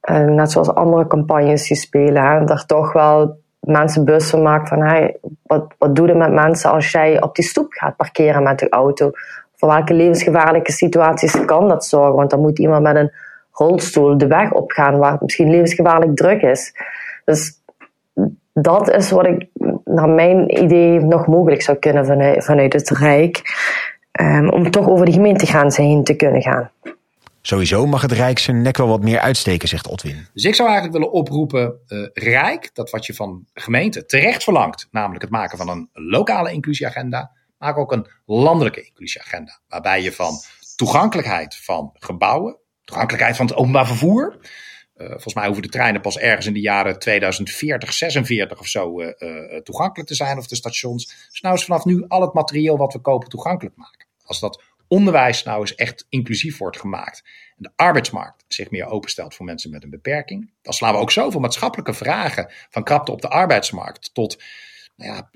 uh, 0.10 0.18
net 0.18 0.52
zoals 0.52 0.74
andere 0.74 1.08
campagnes 1.08 1.68
die 1.68 1.78
spelen, 1.78 2.48
er 2.48 2.66
toch 2.66 2.94
wel 2.94 3.38
mensen 3.70 4.22
van 4.22 4.42
maakt 4.42 4.70
van 4.70 5.14
wat, 5.44 5.74
wat 5.78 5.96
doe 5.96 6.08
je 6.08 6.14
met 6.14 6.32
mensen 6.32 6.72
als 6.72 6.92
jij 6.92 7.22
op 7.22 7.36
die 7.36 7.46
stoep 7.46 7.74
gaat 7.74 7.96
parkeren 7.96 8.44
met 8.44 8.60
je 8.60 8.70
auto? 8.70 9.12
Voor 9.56 9.70
welke 9.70 9.94
levensgevaarlijke 9.94 10.72
situaties 10.72 11.46
kan 11.46 11.68
dat 11.68 11.86
zorgen? 11.86 12.16
Want 12.16 12.30
dan 12.30 12.40
moet 12.40 12.60
iemand 12.60 12.84
met 12.84 12.96
een 12.96 13.12
rolstoel 13.52 14.18
de 14.18 14.28
weg 14.28 14.52
opgaan 14.52 14.98
waar 14.98 15.12
het 15.12 15.22
misschien 15.22 15.50
levensgevaarlijk 15.50 16.16
druk 16.16 16.42
is. 16.42 16.74
Dus 17.26 17.62
dat 18.54 18.90
is 18.90 19.12
wat 19.12 19.28
ik 19.28 19.48
naar 19.84 20.10
mijn 20.10 20.64
idee 20.64 21.00
nog 21.00 21.28
mogelijk 21.28 21.62
zou 21.62 21.78
kunnen 21.78 22.06
vanuit, 22.06 22.46
vanuit 22.46 22.74
het 22.74 22.90
Rijk. 22.90 23.42
Um, 24.22 24.50
om 24.50 24.72
toch 24.72 24.90
over 24.90 25.06
de 25.06 25.12
gemeentegrenzen 25.12 25.84
heen 25.84 26.04
te 26.04 26.16
kunnen 26.16 26.42
gaan. 26.42 26.72
Sowieso 27.50 27.86
mag 27.86 28.02
het 28.02 28.12
Rijk 28.12 28.40
zijn 28.40 28.62
nek 28.62 28.78
wel 28.78 28.88
wat 28.88 29.04
meer 29.04 29.20
uitsteken, 29.20 29.68
zegt 29.68 29.88
Otwin. 29.88 30.28
Dus 30.34 30.44
ik 30.44 30.56
zou 30.56 30.70
eigenlijk 30.70 30.98
willen 30.98 31.14
oproepen, 31.14 31.80
uh, 31.88 32.08
Rijk, 32.14 32.70
dat 32.74 32.90
wat 32.90 33.06
je 33.06 33.14
van 33.14 33.46
gemeente 33.54 34.06
terecht 34.06 34.44
verlangt, 34.44 34.88
namelijk 34.92 35.22
het 35.22 35.32
maken 35.32 35.58
van 35.58 35.70
een 35.70 35.90
lokale 35.94 36.52
inclusieagenda, 36.52 37.32
maak 37.58 37.78
ook 37.78 37.92
een 37.92 38.08
landelijke 38.26 38.82
inclusieagenda. 38.82 39.60
Waarbij 39.68 40.02
je 40.02 40.12
van 40.12 40.34
toegankelijkheid 40.76 41.56
van 41.56 41.90
gebouwen, 41.94 42.58
toegankelijkheid 42.84 43.36
van 43.36 43.46
het 43.46 43.56
openbaar 43.56 43.88
vervoer, 43.88 44.38
uh, 44.96 45.08
volgens 45.08 45.34
mij 45.34 45.46
hoeven 45.46 45.64
de 45.64 45.70
treinen 45.70 46.02
pas 46.02 46.18
ergens 46.18 46.46
in 46.46 46.54
de 46.54 46.60
jaren 46.60 47.00
2040, 47.00 47.94
46 47.94 48.60
of 48.60 48.68
zo 48.68 49.02
uh, 49.02 49.12
toegankelijk 49.64 50.10
te 50.10 50.16
zijn, 50.16 50.38
of 50.38 50.48
de 50.48 50.56
stations. 50.56 51.28
Dus 51.30 51.42
nou 51.42 51.56
is 51.56 51.66
vanaf 51.66 51.86
nu 51.86 52.06
al 52.08 52.22
het 52.22 52.34
materieel 52.34 52.78
wat 52.78 52.94
we 52.94 53.00
kopen 53.00 53.30
toegankelijk 53.30 53.76
maken. 53.76 54.08
Als 54.24 54.40
dat 54.40 54.64
onderwijs 54.90 55.44
nou 55.44 55.60
eens 55.60 55.76
echt 55.76 56.06
inclusief 56.10 56.58
wordt 56.58 56.80
gemaakt. 56.80 57.24
En 57.58 57.64
de 57.64 57.72
arbeidsmarkt 57.76 58.44
zich 58.48 58.72
meer 58.72 58.86
openstelt 58.86 59.36
voor 59.36 59.46
mensen 59.46 59.72
met 59.72 59.84
een 59.84 59.90
beperking. 59.90 60.54
Dan 60.62 60.74
slaan 60.74 60.94
we 60.94 61.00
ook 61.00 61.12
zoveel 61.12 61.40
maatschappelijke 61.40 61.94
vragen 61.94 62.52
van 62.70 62.84
krapte 62.84 63.12
op 63.12 63.22
de 63.22 63.30
arbeidsmarkt 63.30 64.14
tot 64.14 64.44
nou 64.96 65.14
ja, 65.14 65.30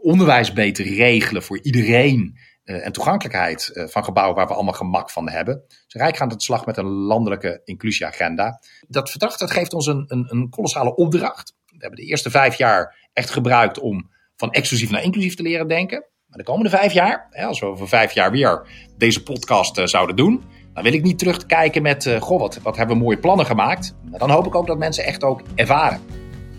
onderwijs 0.00 0.52
beter 0.52 0.84
regelen 0.84 1.42
voor 1.42 1.62
iedereen. 1.62 2.38
Uh, 2.64 2.86
en 2.86 2.92
toegankelijkheid 2.92 3.70
uh, 3.74 3.86
van 3.86 4.04
gebouwen 4.04 4.36
waar 4.36 4.46
we 4.46 4.54
allemaal 4.54 4.74
gemak 4.74 5.10
van 5.10 5.28
hebben. 5.28 5.64
Dus 5.66 5.84
Rijk 5.88 6.16
gaat 6.16 6.30
aan 6.30 6.36
de 6.36 6.44
slag 6.44 6.66
met 6.66 6.76
een 6.76 6.86
landelijke 6.86 7.60
inclusieagenda. 7.64 8.60
Dat 8.88 9.10
verdrag 9.10 9.36
dat 9.36 9.50
geeft 9.50 9.72
ons 9.72 9.86
een, 9.86 10.04
een, 10.06 10.26
een 10.28 10.48
kolossale 10.48 10.94
opdracht. 10.94 11.54
We 11.66 11.76
hebben 11.78 11.98
de 11.98 12.06
eerste 12.06 12.30
vijf 12.30 12.54
jaar 12.54 13.08
echt 13.12 13.30
gebruikt 13.30 13.78
om 13.78 14.10
van 14.36 14.50
exclusief 14.50 14.90
naar 14.90 15.02
inclusief 15.02 15.34
te 15.34 15.42
leren 15.42 15.68
denken. 15.68 16.04
Maar 16.34 16.44
de 16.44 16.50
komende 16.50 16.76
vijf 16.76 16.92
jaar, 16.92 17.28
als 17.46 17.60
we 17.60 17.66
over 17.66 17.88
vijf 17.88 18.12
jaar 18.12 18.30
weer 18.30 18.62
deze 18.96 19.22
podcast 19.22 19.78
uh, 19.78 19.86
zouden 19.86 20.16
doen, 20.16 20.42
dan 20.72 20.82
wil 20.82 20.92
ik 20.92 21.02
niet 21.02 21.18
terugkijken 21.18 21.82
met, 21.82 22.04
uh, 22.04 22.20
goh, 22.20 22.40
wat, 22.40 22.58
wat 22.62 22.76
hebben 22.76 22.96
we 22.96 23.02
mooie 23.02 23.18
plannen 23.18 23.46
gemaakt. 23.46 23.94
Maar 24.10 24.18
dan 24.18 24.30
hoop 24.30 24.46
ik 24.46 24.54
ook 24.54 24.66
dat 24.66 24.78
mensen 24.78 25.04
echt 25.04 25.24
ook 25.24 25.42
ervaren 25.54 26.00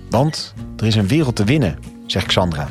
Want 0.10 0.54
er 0.78 0.86
is 0.86 0.96
een 0.96 1.08
wereld 1.08 1.36
te 1.36 1.44
winnen, 1.44 1.80
zegt 2.06 2.26
Xandra. 2.26 2.68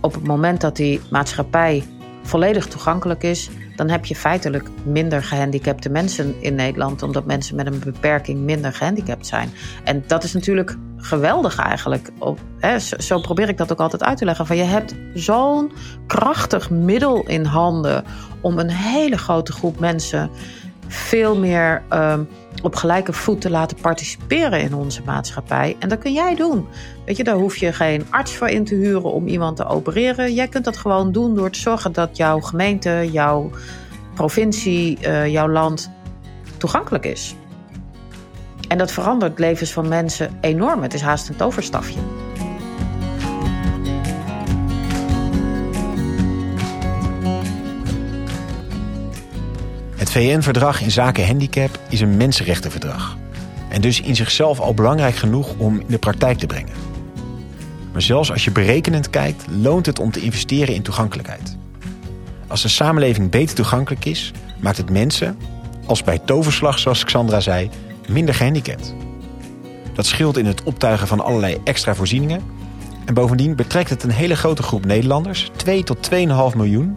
Op 0.00 0.14
het 0.14 0.26
moment 0.26 0.60
dat 0.60 0.76
die 0.76 1.00
maatschappij 1.10 1.82
volledig 2.24 2.66
toegankelijk 2.66 3.22
is, 3.22 3.50
dan 3.76 3.90
heb 3.90 4.04
je 4.04 4.16
feitelijk 4.16 4.68
minder 4.84 5.22
gehandicapte 5.22 5.88
mensen 5.88 6.34
in 6.40 6.54
Nederland, 6.54 7.02
omdat 7.02 7.24
mensen 7.26 7.56
met 7.56 7.66
een 7.66 7.78
beperking 7.84 8.38
minder 8.38 8.72
gehandicapt 8.72 9.26
zijn. 9.26 9.50
En 9.84 10.04
dat 10.06 10.24
is 10.24 10.32
natuurlijk 10.32 10.76
geweldig 10.96 11.58
eigenlijk. 11.58 12.10
Op, 12.18 12.38
hè, 12.58 12.78
zo, 12.78 13.20
probeer 13.20 13.48
ik 13.48 13.56
dat 13.56 13.72
ook 13.72 13.80
altijd 13.80 14.02
uit 14.02 14.18
te 14.18 14.24
leggen. 14.24 14.46
Van 14.46 14.56
je 14.56 14.62
hebt 14.62 14.94
zo'n 15.14 15.72
krachtig 16.06 16.70
middel 16.70 17.26
in 17.26 17.44
handen 17.44 18.04
om 18.40 18.58
een 18.58 18.70
hele 18.70 19.18
grote 19.18 19.52
groep 19.52 19.78
mensen 19.78 20.30
veel 20.88 21.38
meer 21.38 21.82
uh, 21.92 22.18
op 22.62 22.74
gelijke 22.74 23.12
voet 23.12 23.40
te 23.40 23.50
laten 23.50 23.76
participeren 23.80 24.60
in 24.60 24.74
onze 24.74 25.02
maatschappij. 25.04 25.76
En 25.78 25.88
dat 25.88 25.98
kun 25.98 26.12
jij 26.12 26.34
doen. 26.34 26.66
Weet 27.06 27.16
je, 27.16 27.24
daar 27.24 27.36
hoef 27.36 27.56
je 27.56 27.72
geen 27.72 28.06
arts 28.10 28.36
voor 28.36 28.48
in 28.48 28.64
te 28.64 28.74
huren 28.74 29.12
om 29.12 29.26
iemand 29.26 29.56
te 29.56 29.66
opereren. 29.66 30.34
Jij 30.34 30.48
kunt 30.48 30.64
dat 30.64 30.76
gewoon 30.76 31.12
doen 31.12 31.34
door 31.34 31.50
te 31.50 31.58
zorgen 31.58 31.92
dat 31.92 32.16
jouw 32.16 32.40
gemeente, 32.40 33.08
jouw 33.12 33.50
provincie, 34.14 34.98
uh, 35.00 35.26
jouw 35.26 35.48
land 35.48 35.90
toegankelijk 36.56 37.06
is. 37.06 37.34
En 38.68 38.78
dat 38.78 38.92
verandert 38.92 39.38
levens 39.38 39.72
van 39.72 39.88
mensen 39.88 40.38
enorm. 40.40 40.82
Het 40.82 40.94
is 40.94 41.00
haast 41.00 41.28
een 41.28 41.36
toverstafje. 41.36 42.23
VN-verdrag 50.14 50.80
in 50.80 50.90
zaken 50.90 51.26
handicap 51.26 51.78
is 51.88 52.00
een 52.00 52.16
mensenrechtenverdrag. 52.16 53.16
En 53.68 53.80
dus 53.80 54.00
in 54.00 54.16
zichzelf 54.16 54.60
al 54.60 54.74
belangrijk 54.74 55.16
genoeg 55.16 55.54
om 55.56 55.80
in 55.80 55.86
de 55.88 55.98
praktijk 55.98 56.38
te 56.38 56.46
brengen. 56.46 56.72
Maar 57.92 58.02
zelfs 58.02 58.30
als 58.30 58.44
je 58.44 58.50
berekenend 58.50 59.10
kijkt, 59.10 59.44
loont 59.62 59.86
het 59.86 59.98
om 59.98 60.10
te 60.10 60.20
investeren 60.20 60.74
in 60.74 60.82
toegankelijkheid. 60.82 61.56
Als 62.46 62.62
de 62.62 62.68
samenleving 62.68 63.30
beter 63.30 63.54
toegankelijk 63.54 64.04
is, 64.04 64.32
maakt 64.60 64.76
het 64.76 64.90
mensen, 64.90 65.38
als 65.86 66.02
bij 66.02 66.18
toverslag 66.18 66.78
zoals 66.78 67.04
Xandra 67.04 67.40
zei, 67.40 67.70
minder 68.08 68.34
gehandicapt. 68.34 68.94
Dat 69.94 70.06
scheelt 70.06 70.36
in 70.36 70.46
het 70.46 70.62
optuigen 70.62 71.06
van 71.06 71.20
allerlei 71.20 71.60
extra 71.64 71.94
voorzieningen. 71.94 72.42
En 73.04 73.14
bovendien 73.14 73.56
betrekt 73.56 73.90
het 73.90 74.02
een 74.02 74.10
hele 74.10 74.36
grote 74.36 74.62
groep 74.62 74.84
Nederlanders, 74.84 75.50
2 75.56 75.84
tot 75.84 76.10
2,5 76.10 76.16
miljoen, 76.56 76.96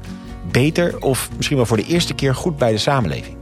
beter 0.51 1.01
of 1.01 1.29
misschien 1.35 1.57
wel 1.57 1.65
voor 1.65 1.77
de 1.77 1.85
eerste 1.85 2.13
keer 2.13 2.35
goed 2.35 2.57
bij 2.57 2.71
de 2.71 2.77
samenleving. 2.77 3.37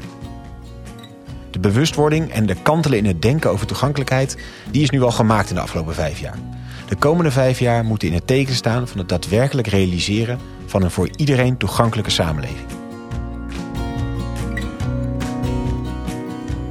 De 1.51 1.59
bewustwording 1.59 2.31
en 2.31 2.45
de 2.45 2.55
kantelen 2.63 2.97
in 2.97 3.05
het 3.05 3.21
denken 3.21 3.51
over 3.51 3.67
toegankelijkheid, 3.67 4.37
die 4.71 4.81
is 4.81 4.89
nu 4.89 5.01
al 5.01 5.11
gemaakt 5.11 5.49
in 5.49 5.55
de 5.55 5.61
afgelopen 5.61 5.93
vijf 5.93 6.19
jaar. 6.19 6.37
De 6.87 6.95
komende 6.95 7.31
vijf 7.31 7.59
jaar 7.59 7.85
moeten 7.85 8.07
in 8.07 8.13
het 8.13 8.27
teken 8.27 8.53
staan 8.53 8.87
van 8.87 8.97
het 8.97 9.09
daadwerkelijk 9.09 9.67
realiseren 9.67 10.39
van 10.65 10.81
een 10.83 10.91
voor 10.91 11.09
iedereen 11.15 11.57
toegankelijke 11.57 12.11
samenleving. 12.11 12.67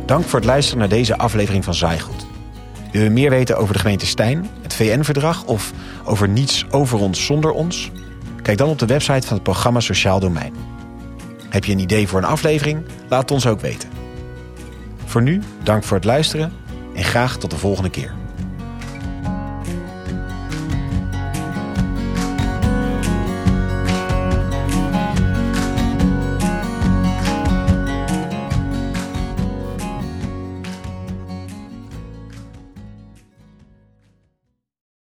Dank 0.07 0.25
voor 0.25 0.39
het 0.39 0.49
luisteren 0.49 0.79
naar 0.79 0.89
deze 0.89 1.19
aflevering 1.19 1.65
van 1.65 1.75
Zaaigoed. 1.75 2.27
Wil 2.93 3.03
je 3.03 3.11
meer 3.11 3.31
weten 3.31 3.57
over 3.57 3.75
de 3.75 3.81
gemeente 3.81 4.07
Stijn, 4.07 4.49
het 4.63 4.75
VN-verdrag 4.75 5.45
of 5.45 5.73
over 6.05 6.29
niets 6.29 6.67
over 6.71 6.99
ons 6.99 7.25
zonder 7.25 7.51
ons? 7.51 7.91
Kijk 8.45 8.59
dan 8.59 8.69
op 8.69 8.79
de 8.79 8.87
website 8.87 9.27
van 9.27 9.35
het 9.35 9.43
programma 9.43 9.81
Sociaal 9.81 10.21
Domein. 10.21 10.55
Heb 11.49 11.65
je 11.65 11.73
een 11.73 11.79
idee 11.79 12.09
voor 12.09 12.19
een 12.19 12.25
aflevering? 12.25 12.85
Laat 13.09 13.21
het 13.21 13.31
ons 13.31 13.47
ook 13.47 13.61
weten. 13.61 13.89
Voor 15.05 15.23
nu, 15.23 15.43
dank 15.63 15.85
voor 15.85 15.97
het 15.97 16.07
luisteren 16.07 16.53
en 16.95 17.05
graag 17.05 17.37
tot 17.37 17.51
de 17.51 17.57
volgende 17.57 17.91
keer. 17.91 18.24